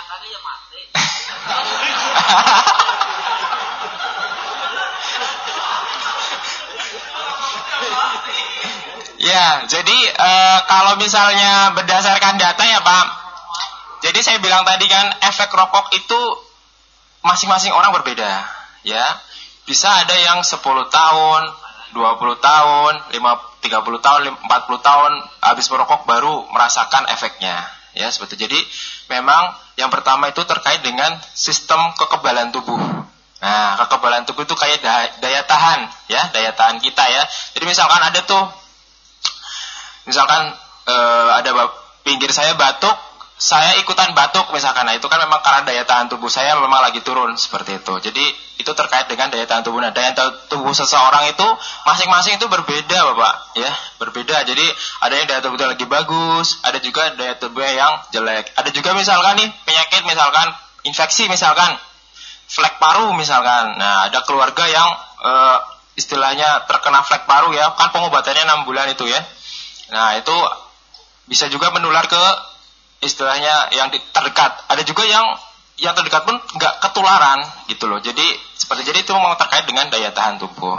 Ya, 9.20 9.68
jadi 9.68 9.98
eh, 10.16 10.58
kalau 10.64 10.96
misalnya 10.96 11.76
berdasarkan 11.76 12.40
data 12.40 12.64
ya 12.64 12.80
Pak, 12.80 13.04
jadi 14.00 14.16
saya 14.24 14.38
bilang 14.40 14.64
tadi 14.64 14.88
kan 14.88 15.12
efek 15.20 15.52
rokok 15.52 15.92
itu 15.92 16.20
masing-masing 17.20 17.70
orang 17.76 17.92
berbeda, 18.00 18.48
ya. 18.80 19.06
Bisa 19.68 19.86
ada 19.92 20.16
yang 20.16 20.40
10 20.40 20.56
tahun, 20.88 21.42
20 21.92 22.38
tahun, 22.38 22.92
5, 23.10 23.66
30 23.66 24.06
tahun, 24.06 24.20
40 24.30 24.88
tahun 24.88 25.12
habis 25.42 25.66
merokok 25.68 26.06
baru 26.06 26.46
merasakan 26.50 27.10
efeknya, 27.12 27.66
ya 27.92 28.08
seperti. 28.08 28.40
Jadi 28.46 28.60
memang 29.10 29.54
yang 29.76 29.88
pertama 29.88 30.30
itu 30.30 30.44
terkait 30.44 30.80
dengan 30.84 31.16
sistem 31.34 31.92
kekebalan 31.96 32.54
tubuh. 32.54 32.78
Nah, 33.40 33.68
kekebalan 33.84 34.28
tubuh 34.28 34.44
itu 34.44 34.52
kayak 34.52 34.84
daya, 34.84 35.08
daya 35.18 35.42
tahan, 35.48 35.80
ya, 36.12 36.22
daya 36.30 36.52
tahan 36.52 36.78
kita 36.78 37.04
ya. 37.08 37.22
Jadi 37.56 37.64
misalkan 37.64 38.00
ada 38.04 38.20
tuh 38.22 38.44
misalkan 40.04 40.52
eh, 40.88 41.28
ada 41.40 41.50
pinggir 42.04 42.30
saya 42.32 42.56
batuk, 42.56 42.96
saya 43.40 43.80
ikutan 43.80 44.12
batuk 44.12 44.52
misalkan, 44.52 44.84
nah 44.84 44.92
itu 44.92 45.08
kan 45.08 45.16
memang 45.16 45.40
karena 45.40 45.64
daya 45.64 45.88
tahan 45.88 46.12
tubuh 46.12 46.28
saya 46.28 46.60
memang 46.60 46.84
lagi 46.84 47.00
turun 47.00 47.32
seperti 47.40 47.80
itu. 47.80 47.96
Jadi 47.96 48.20
itu 48.60 48.68
terkait 48.76 49.08
dengan 49.08 49.32
daya 49.32 49.48
tahan 49.48 49.64
tubuh. 49.64 49.80
Nah, 49.80 49.96
daya 49.96 50.12
tahan 50.12 50.52
tubuh 50.52 50.76
seseorang 50.76 51.24
itu 51.32 51.48
masing-masing 51.88 52.36
itu 52.36 52.44
berbeda, 52.52 53.00
bapak, 53.00 53.56
ya 53.56 53.72
berbeda. 53.96 54.44
Jadi 54.44 54.66
ada 55.00 55.14
yang 55.16 55.24
daya 55.24 55.40
tubuhnya 55.40 55.72
lagi 55.72 55.88
bagus, 55.88 56.60
ada 56.68 56.84
juga 56.84 57.16
daya 57.16 57.40
tubuhnya 57.40 57.72
yang 57.80 57.92
jelek. 58.12 58.52
Ada 58.60 58.76
juga 58.76 58.92
misalkan 58.92 59.40
nih 59.40 59.48
penyakit 59.64 60.04
misalkan 60.04 60.46
infeksi 60.84 61.24
misalkan 61.32 61.80
flek 62.44 62.76
paru 62.76 63.16
misalkan. 63.16 63.72
Nah, 63.80 64.12
ada 64.12 64.20
keluarga 64.28 64.68
yang 64.68 64.88
eh, 65.24 65.58
istilahnya 65.96 66.68
terkena 66.68 67.00
flek 67.08 67.24
paru 67.24 67.56
ya, 67.56 67.72
kan 67.72 67.88
pengobatannya 67.88 68.44
6 68.44 68.68
bulan 68.68 68.84
itu 68.92 69.08
ya. 69.08 69.24
Nah, 69.96 70.20
itu 70.20 70.36
bisa 71.24 71.48
juga 71.48 71.72
menular 71.72 72.04
ke 72.04 72.49
istilahnya 73.00 73.72
yang 73.74 73.88
terdekat. 73.90 74.68
Ada 74.68 74.82
juga 74.84 75.04
yang 75.08 75.24
yang 75.80 75.96
terdekat 75.96 76.28
pun 76.28 76.36
nggak 76.36 76.74
ketularan 76.84 77.40
gitu 77.72 77.88
loh. 77.88 77.98
Jadi 78.04 78.24
seperti 78.56 78.84
jadi 78.84 79.00
itu 79.00 79.12
memang 79.16 79.36
terkait 79.40 79.64
dengan 79.64 79.88
daya 79.88 80.12
tahan 80.12 80.36
tubuh. 80.36 80.76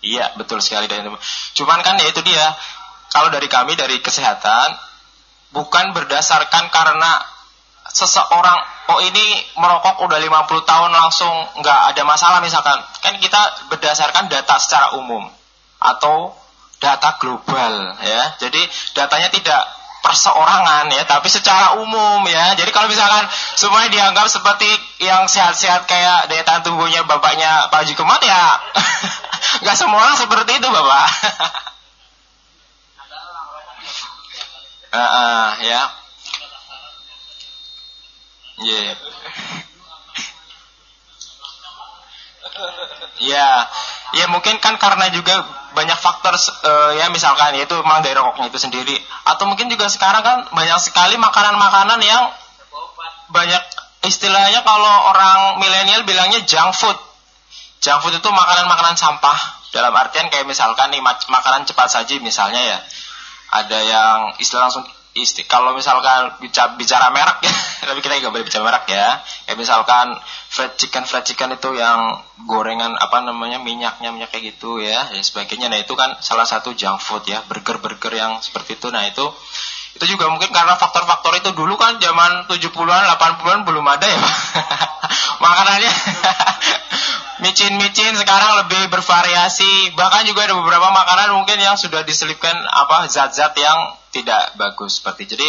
Iya 0.00 0.32
betul 0.40 0.64
sekali 0.64 0.88
daya 0.88 1.04
tahan 1.04 1.12
tubuh. 1.12 1.22
Cuman 1.56 1.84
kan 1.84 2.00
ya 2.00 2.08
itu 2.08 2.24
dia 2.24 2.56
kalau 3.12 3.28
dari 3.28 3.46
kami 3.52 3.76
dari 3.76 4.00
kesehatan 4.00 4.90
bukan 5.52 5.92
berdasarkan 5.92 6.72
karena 6.72 7.20
seseorang 7.90 8.58
oh 8.94 9.02
ini 9.02 9.34
merokok 9.58 10.06
udah 10.06 10.18
50 10.22 10.62
tahun 10.62 10.90
langsung 10.94 11.34
nggak 11.58 11.80
ada 11.94 12.02
masalah 12.06 12.38
misalkan 12.38 12.78
kan 13.02 13.18
kita 13.18 13.66
berdasarkan 13.66 14.30
data 14.30 14.56
secara 14.62 14.94
umum 14.94 15.26
atau 15.82 16.30
data 16.78 17.18
global 17.18 17.98
ya 17.98 18.22
jadi 18.38 18.62
datanya 18.94 19.34
tidak 19.34 19.62
perseorangan 20.00 20.88
ya, 20.92 21.04
tapi 21.04 21.28
secara 21.28 21.76
umum 21.80 22.24
ya. 22.26 22.56
Jadi 22.56 22.72
kalau 22.72 22.88
misalkan 22.88 23.24
semuanya 23.56 23.88
dianggap 23.92 24.26
seperti 24.28 24.68
yang 25.00 25.28
sehat-sehat 25.28 25.86
kayak 25.86 26.28
daya 26.32 26.42
tahan 26.44 26.64
tubuhnya 26.64 27.04
bapaknya 27.04 27.68
Pak 27.68 27.84
Haji 27.84 27.94
Kemat 27.94 28.20
ya, 28.24 28.60
nggak 29.64 29.76
semua 29.76 30.00
orang 30.00 30.16
seperti 30.18 30.58
itu 30.58 30.68
bapak. 30.68 31.08
uh, 34.96 35.00
uh, 35.00 35.46
ya, 35.62 35.82
yeah. 38.64 38.96
Ya, 43.20 43.68
ya 44.16 44.24
mungkin 44.32 44.56
kan 44.64 44.80
karena 44.80 45.12
juga 45.12 45.44
banyak 45.76 45.98
faktor 46.00 46.34
uh, 46.34 46.90
ya 46.98 47.12
misalkan 47.12 47.54
yaitu 47.54 47.76
memang 47.78 48.02
dari 48.02 48.16
rokoknya 48.16 48.50
itu 48.50 48.58
sendiri 48.58 48.96
atau 49.28 49.46
mungkin 49.46 49.70
juga 49.70 49.86
sekarang 49.86 50.24
kan 50.24 50.38
banyak 50.50 50.78
sekali 50.82 51.14
makanan-makanan 51.20 52.00
yang 52.02 52.32
banyak 53.30 53.62
istilahnya 54.02 54.64
kalau 54.66 55.12
orang 55.14 55.60
milenial 55.60 56.02
bilangnya 56.08 56.42
junk 56.48 56.74
food. 56.74 56.98
Junk 57.84 58.00
food 58.02 58.14
itu 58.18 58.28
makanan-makanan 58.28 58.96
sampah 58.96 59.38
dalam 59.70 59.94
artian 59.94 60.26
kayak 60.32 60.48
misalkan 60.48 60.90
nih 60.90 61.00
makanan 61.04 61.68
cepat 61.68 61.88
saji 61.92 62.18
misalnya 62.24 62.60
ya. 62.60 62.78
Ada 63.50 63.78
yang 63.82 64.16
istilah 64.38 64.70
langsung 64.70 64.86
isti 65.10 65.42
kalau 65.42 65.74
misalkan 65.74 66.38
bicara, 66.38 66.78
bicara 66.78 67.10
merek 67.10 67.42
ya, 67.42 67.54
tapi 67.90 67.98
kita 67.98 68.22
nggak 68.22 68.30
boleh 68.30 68.46
bicara 68.46 68.62
merek 68.62 68.86
ya. 68.86 69.18
Ya 69.50 69.54
misalkan 69.58 70.14
fried 70.50 70.78
chicken 70.78 71.02
fried 71.02 71.26
chicken 71.26 71.50
itu 71.58 71.74
yang 71.74 72.22
gorengan 72.46 72.94
apa 72.94 73.26
namanya 73.26 73.58
minyaknya 73.58 74.14
minyak 74.14 74.30
kayak 74.30 74.54
gitu 74.54 74.78
ya, 74.78 75.10
dan 75.10 75.22
sebagainya. 75.22 75.66
Nah 75.66 75.82
itu 75.82 75.98
kan 75.98 76.14
salah 76.22 76.46
satu 76.46 76.72
junk 76.78 77.02
food 77.02 77.26
ya, 77.26 77.42
burger 77.42 77.82
burger 77.82 78.14
yang 78.14 78.38
seperti 78.38 78.78
itu. 78.78 78.88
Nah 78.94 79.02
itu 79.10 79.26
itu 79.98 80.16
juga 80.16 80.30
mungkin 80.30 80.54
karena 80.54 80.78
faktor-faktor 80.78 81.42
itu 81.42 81.50
dulu 81.50 81.74
kan 81.74 81.98
zaman 81.98 82.46
70-an, 82.46 83.02
80-an 83.18 83.66
belum 83.66 83.82
ada 83.82 84.06
ya. 84.06 84.22
Makanannya 85.44 85.92
micin-micin 87.42 88.14
sekarang 88.14 88.62
lebih 88.64 88.86
bervariasi. 88.92 89.90
Bahkan 89.98 90.22
juga 90.30 90.46
ada 90.46 90.54
beberapa 90.54 90.88
makanan 90.94 91.34
mungkin 91.34 91.58
yang 91.58 91.74
sudah 91.74 92.06
diselipkan 92.06 92.54
apa 92.70 93.10
zat-zat 93.10 93.56
yang 93.58 93.98
tidak 94.10 94.54
bagus 94.58 94.98
seperti. 94.98 95.30
Jadi 95.30 95.48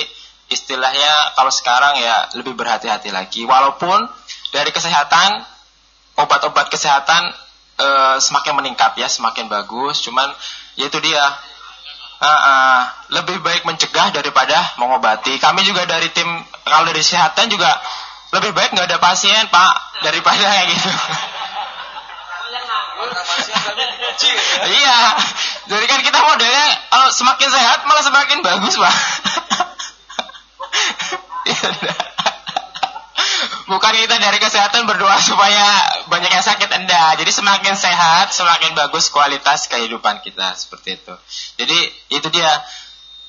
istilahnya 0.53 1.36
kalau 1.38 1.49
sekarang 1.49 1.97
ya 1.97 2.30
lebih 2.38 2.53
berhati-hati 2.57 3.09
lagi. 3.14 3.45
Walaupun 3.45 4.05
dari 4.53 4.70
kesehatan 4.70 5.41
obat-obat 6.20 6.70
kesehatan 6.70 7.34
e, 7.80 7.88
semakin 8.22 8.53
meningkat 8.57 8.97
ya, 8.97 9.09
semakin 9.09 9.49
bagus. 9.49 10.05
Cuman 10.05 10.30
yaitu 10.78 11.01
dia 11.03 11.24
uh, 12.22 12.30
uh, 12.30 12.82
lebih 13.18 13.41
baik 13.41 13.66
mencegah 13.66 14.14
daripada 14.14 14.55
mengobati. 14.78 15.41
Kami 15.41 15.66
juga 15.66 15.84
dari 15.89 16.07
tim 16.14 16.30
kalau 16.64 16.88
dari 16.88 17.01
kesehatan 17.01 17.49
juga 17.49 17.70
lebih 18.32 18.55
baik 18.55 18.72
nggak 18.78 18.88
ada 18.88 18.99
pasien 19.01 19.49
pak 19.51 19.74
daripada 20.05 20.39
kayak 20.39 20.66
gitu. 20.72 20.91
Iya, 24.70 24.99
jadi 25.66 25.86
kan 25.89 25.99
kita 26.06 26.20
modelnya 26.22 26.68
kalau 26.91 27.10
semakin 27.10 27.49
sehat 27.49 27.80
malah 27.89 28.04
semakin 28.06 28.39
bagus 28.45 28.76
pak. 28.78 28.95
Bukan 33.72 33.93
kita 33.95 34.20
dari 34.20 34.36
kesehatan 34.36 34.84
berdoa 34.84 35.16
supaya 35.24 35.64
banyak 36.12 36.28
yang 36.28 36.43
sakit 36.43 36.68
enggak. 36.76 37.24
Jadi 37.24 37.32
semakin 37.32 37.72
sehat, 37.80 38.36
semakin 38.36 38.76
bagus 38.76 39.08
kualitas 39.08 39.72
kehidupan 39.72 40.20
kita 40.20 40.60
seperti 40.60 40.99
itu. 40.99 41.16
Jadi 41.56 41.80
itu 42.12 42.28
dia. 42.36 42.52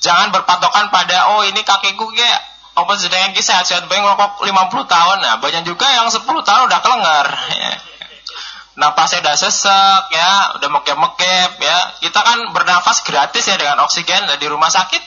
Jangan 0.03 0.35
berpatokan 0.35 0.91
pada 0.91 1.31
oh 1.31 1.47
ini 1.47 1.63
kakiku 1.63 2.11
kayak 2.11 2.43
apa 2.75 2.91
sedang 2.99 3.31
yang 3.31 3.33
sehat-sehat 3.39 3.87
baik 3.87 4.03
ngerokok 4.03 4.43
50 4.43 4.51
tahun. 4.91 5.17
Nah, 5.23 5.39
banyak 5.39 5.63
juga 5.63 5.87
yang 5.87 6.11
10 6.11 6.27
tahun 6.27 6.67
udah 6.67 6.79
kelenger 6.83 7.27
ya. 7.55 7.71
Napasnya 8.73 9.21
udah 9.21 9.37
sesek 9.37 10.03
ya, 10.09 10.57
udah 10.57 10.69
mekep-mekep 10.81 11.51
ya. 11.61 11.77
Kita 12.01 12.19
kan 12.25 12.49
bernafas 12.49 13.05
gratis 13.05 13.45
ya 13.45 13.55
dengan 13.57 13.85
oksigen 13.85 14.25
di 14.41 14.47
rumah 14.49 14.73
sakit 14.73 15.01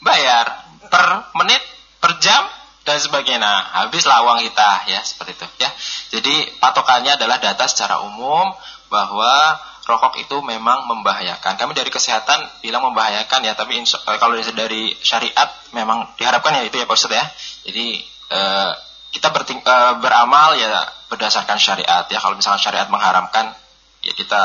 bayar 0.00 0.48
per 0.88 1.28
menit, 1.36 1.60
per 2.00 2.16
jam 2.24 2.48
dan 2.88 2.96
sebagainya. 2.96 3.44
Nah, 3.44 3.58
habis 3.84 4.08
lawang 4.08 4.40
kita 4.40 4.88
ya 4.88 5.04
seperti 5.04 5.36
itu 5.36 5.46
ya. 5.60 5.70
Jadi 6.18 6.56
patokannya 6.56 7.20
adalah 7.20 7.36
data 7.36 7.68
secara 7.68 8.00
umum 8.00 8.48
bahwa 8.88 9.60
rokok 9.84 10.16
itu 10.16 10.36
memang 10.40 10.86
membahayakan. 10.88 11.58
Kami 11.58 11.72
dari 11.74 11.90
kesehatan 11.90 12.64
bilang 12.64 12.86
membahayakan 12.86 13.40
ya, 13.44 13.52
tapi 13.52 13.82
eh, 13.82 14.18
kalau 14.18 14.34
dari 14.56 14.94
syariat 15.04 15.48
memang 15.74 16.16
diharapkan 16.16 16.54
ya 16.54 16.62
itu 16.64 16.80
ya 16.80 16.86
Pak 16.86 16.96
Ustadz 16.96 17.18
ya. 17.18 17.24
Jadi 17.68 17.86
eh, 18.32 18.72
kita 19.12 19.28
berting, 19.28 19.60
eh, 19.60 19.94
beramal 20.00 20.56
ya 20.56 20.88
berdasarkan 21.12 21.60
syariat 21.60 22.08
ya. 22.08 22.18
Kalau 22.18 22.34
misalnya 22.34 22.58
syariat 22.58 22.88
mengharamkan 22.88 23.52
ya 24.00 24.12
kita 24.16 24.42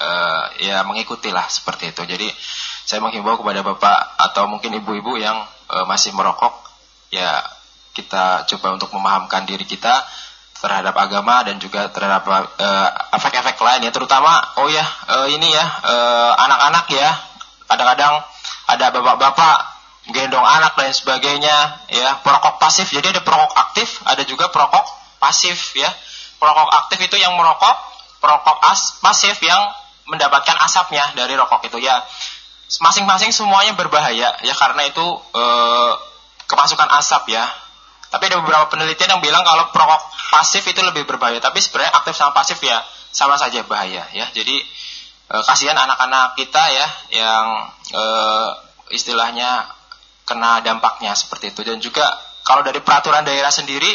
eh, 0.00 0.44
ya 0.72 0.82
mengikutilah 0.88 1.46
seperti 1.52 1.92
itu. 1.92 2.02
Jadi 2.08 2.28
saya 2.84 3.04
menghimbau 3.04 3.36
kepada 3.38 3.60
Bapak 3.60 4.16
atau 4.18 4.48
mungkin 4.48 4.72
ibu-ibu 4.74 5.20
yang 5.20 5.36
eh, 5.70 5.84
masih 5.84 6.16
merokok 6.16 6.56
ya 7.12 7.44
kita 7.94 8.48
coba 8.50 8.74
untuk 8.74 8.90
memahamkan 8.90 9.46
diri 9.46 9.62
kita 9.62 10.02
terhadap 10.58 10.96
agama 10.96 11.44
dan 11.44 11.60
juga 11.60 11.92
terhadap 11.92 12.24
uh, 12.24 12.90
efek-efek 13.14 13.60
lain 13.60 13.84
ya 13.84 13.92
terutama 13.92 14.32
oh 14.58 14.66
ya 14.72 14.82
uh, 15.12 15.28
ini 15.28 15.52
ya 15.52 15.62
uh, 15.62 16.32
anak-anak 16.40 16.88
ya 16.88 17.10
kadang-kadang 17.68 18.24
ada 18.64 18.86
bapak-bapak 18.96 19.73
gendong 20.12 20.44
anak 20.44 20.76
dan 20.76 20.92
sebagainya 20.92 21.56
ya 21.88 22.20
perokok 22.20 22.60
pasif 22.60 22.92
jadi 22.92 23.14
ada 23.14 23.24
perokok 23.24 23.52
aktif 23.56 24.04
ada 24.04 24.20
juga 24.28 24.52
perokok 24.52 24.84
pasif 25.16 25.76
ya 25.78 25.88
perokok 26.36 26.68
aktif 26.84 26.98
itu 27.08 27.16
yang 27.16 27.32
merokok 27.38 27.76
perokok 28.20 28.60
as 28.68 29.00
pasif 29.00 29.40
yang 29.40 29.60
mendapatkan 30.04 30.56
asapnya 30.60 31.16
dari 31.16 31.32
rokok 31.32 31.64
itu 31.64 31.80
ya 31.80 32.04
masing-masing 32.84 33.32
semuanya 33.32 33.72
berbahaya 33.72 34.36
ya 34.44 34.54
karena 34.56 34.84
itu 34.88 35.04
uh, 35.32 35.92
kemasukan 36.46 36.88
asap 37.00 37.34
ya. 37.34 37.44
Tapi 38.12 38.30
ada 38.30 38.38
beberapa 38.38 38.70
penelitian 38.70 39.18
yang 39.18 39.22
bilang 39.24 39.42
kalau 39.42 39.74
perokok 39.74 40.02
pasif 40.30 40.62
itu 40.62 40.78
lebih 40.86 41.02
berbahaya. 41.02 41.42
Tapi 41.42 41.58
sebenarnya 41.58 41.98
aktif 41.98 42.14
sama 42.14 42.30
pasif 42.30 42.62
ya 42.62 42.78
sama 43.10 43.34
saja 43.34 43.66
bahaya 43.66 44.06
ya. 44.14 44.26
Jadi 44.30 44.62
e, 45.30 45.36
kasihan 45.50 45.74
anak-anak 45.74 46.38
kita 46.38 46.62
ya 46.70 46.86
yang 47.10 47.44
e, 47.90 48.04
istilahnya 48.94 49.66
kena 50.24 50.60
dampaknya 50.64 51.12
seperti 51.16 51.52
itu. 51.52 51.60
Dan 51.64 51.80
juga 51.80 52.04
kalau 52.44 52.60
dari 52.60 52.80
peraturan 52.80 53.24
daerah 53.24 53.52
sendiri 53.52 53.88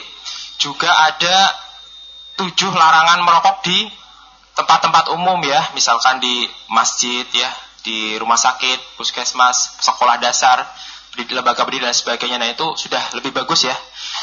juga 0.61 0.89
ada 0.89 1.53
tujuh 2.39 2.71
larangan 2.71 3.21
merokok 3.21 3.65
di 3.65 3.85
tempat-tempat 4.55 5.13
umum 5.13 5.37
ya. 5.43 5.61
Misalkan 5.75 6.23
di 6.23 6.47
masjid 6.71 7.25
ya, 7.29 7.49
di 7.83 8.15
rumah 8.17 8.37
sakit, 8.37 8.97
puskesmas, 8.97 9.79
sekolah 9.83 10.17
dasar 10.19 10.65
di 11.15 11.25
lembaga 11.35 11.65
pendidikan 11.67 11.91
dan 11.91 11.97
sebagainya. 11.97 12.37
Nah 12.39 12.49
itu 12.53 12.67
sudah 12.79 13.01
lebih 13.17 13.35
bagus 13.35 13.67
ya. 13.67 13.75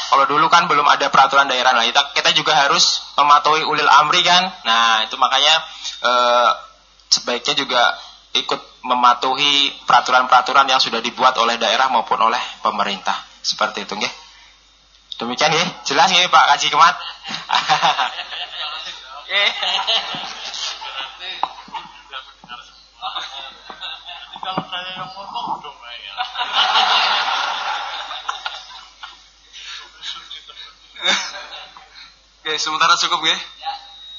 Kalau 0.07 0.25
dulu 0.25 0.47
kan 0.47 0.65
belum 0.65 0.87
ada 0.87 1.11
peraturan 1.11 1.45
daerah. 1.45 1.75
Nah 1.75 1.85
kita, 1.85 2.15
kita 2.15 2.31
juga 2.33 2.55
harus 2.57 3.13
mematuhi 3.19 3.67
ulil 3.67 3.89
amri 3.89 4.23
kan. 4.23 4.49
Nah 4.63 5.05
itu 5.05 5.19
makanya 5.19 5.55
e, 6.01 6.11
sebaiknya 7.11 7.53
juga 7.59 7.81
ikut 8.35 8.61
mematuhi 8.83 9.71
peraturan-peraturan 9.83 10.67
yang 10.67 10.79
sudah 10.79 11.03
dibuat 11.03 11.35
oleh 11.39 11.59
daerah 11.59 11.91
maupun 11.91 12.19
oleh 12.19 12.39
pemerintah. 12.63 13.15
Seperti 13.43 13.83
itu 13.87 13.95
ya. 13.99 14.11
Demikian 15.17 15.51
ya. 15.51 15.65
Jelas 15.83 16.11
ya 16.11 16.27
Pak 16.29 16.45
Kaji 16.55 16.67
Kemat. 16.71 16.95
Kalau 24.37 24.63
saya 24.71 24.89
yang 24.95 25.09
ngomong 25.11 25.59
dong 25.59 25.77
Oke, 32.47 32.55
sementara 32.63 32.95
cukup 32.95 33.19
nggih. 33.27 33.39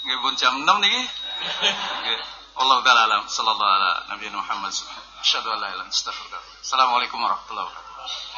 Nggih 0.04 0.18
pun 0.20 0.32
jam 0.36 0.52
6 0.61 0.68
niki. 0.84 1.00
Nggih. 1.00 2.20
Allah 2.59 2.82
taala 2.82 3.02
alam 3.06 3.22
sallallahu 3.30 3.74
ala 3.78 3.90
nabiyina 4.11 4.34
Muhammad. 4.42 4.74
Asyhadu 5.22 5.46
an 5.54 5.61
la 5.62 5.68
ilaha 5.78 5.86
illallah. 5.86 6.42
Assalamualaikum 6.59 7.18
warahmatullahi 7.22 7.66
wabarakatuh. 7.70 8.38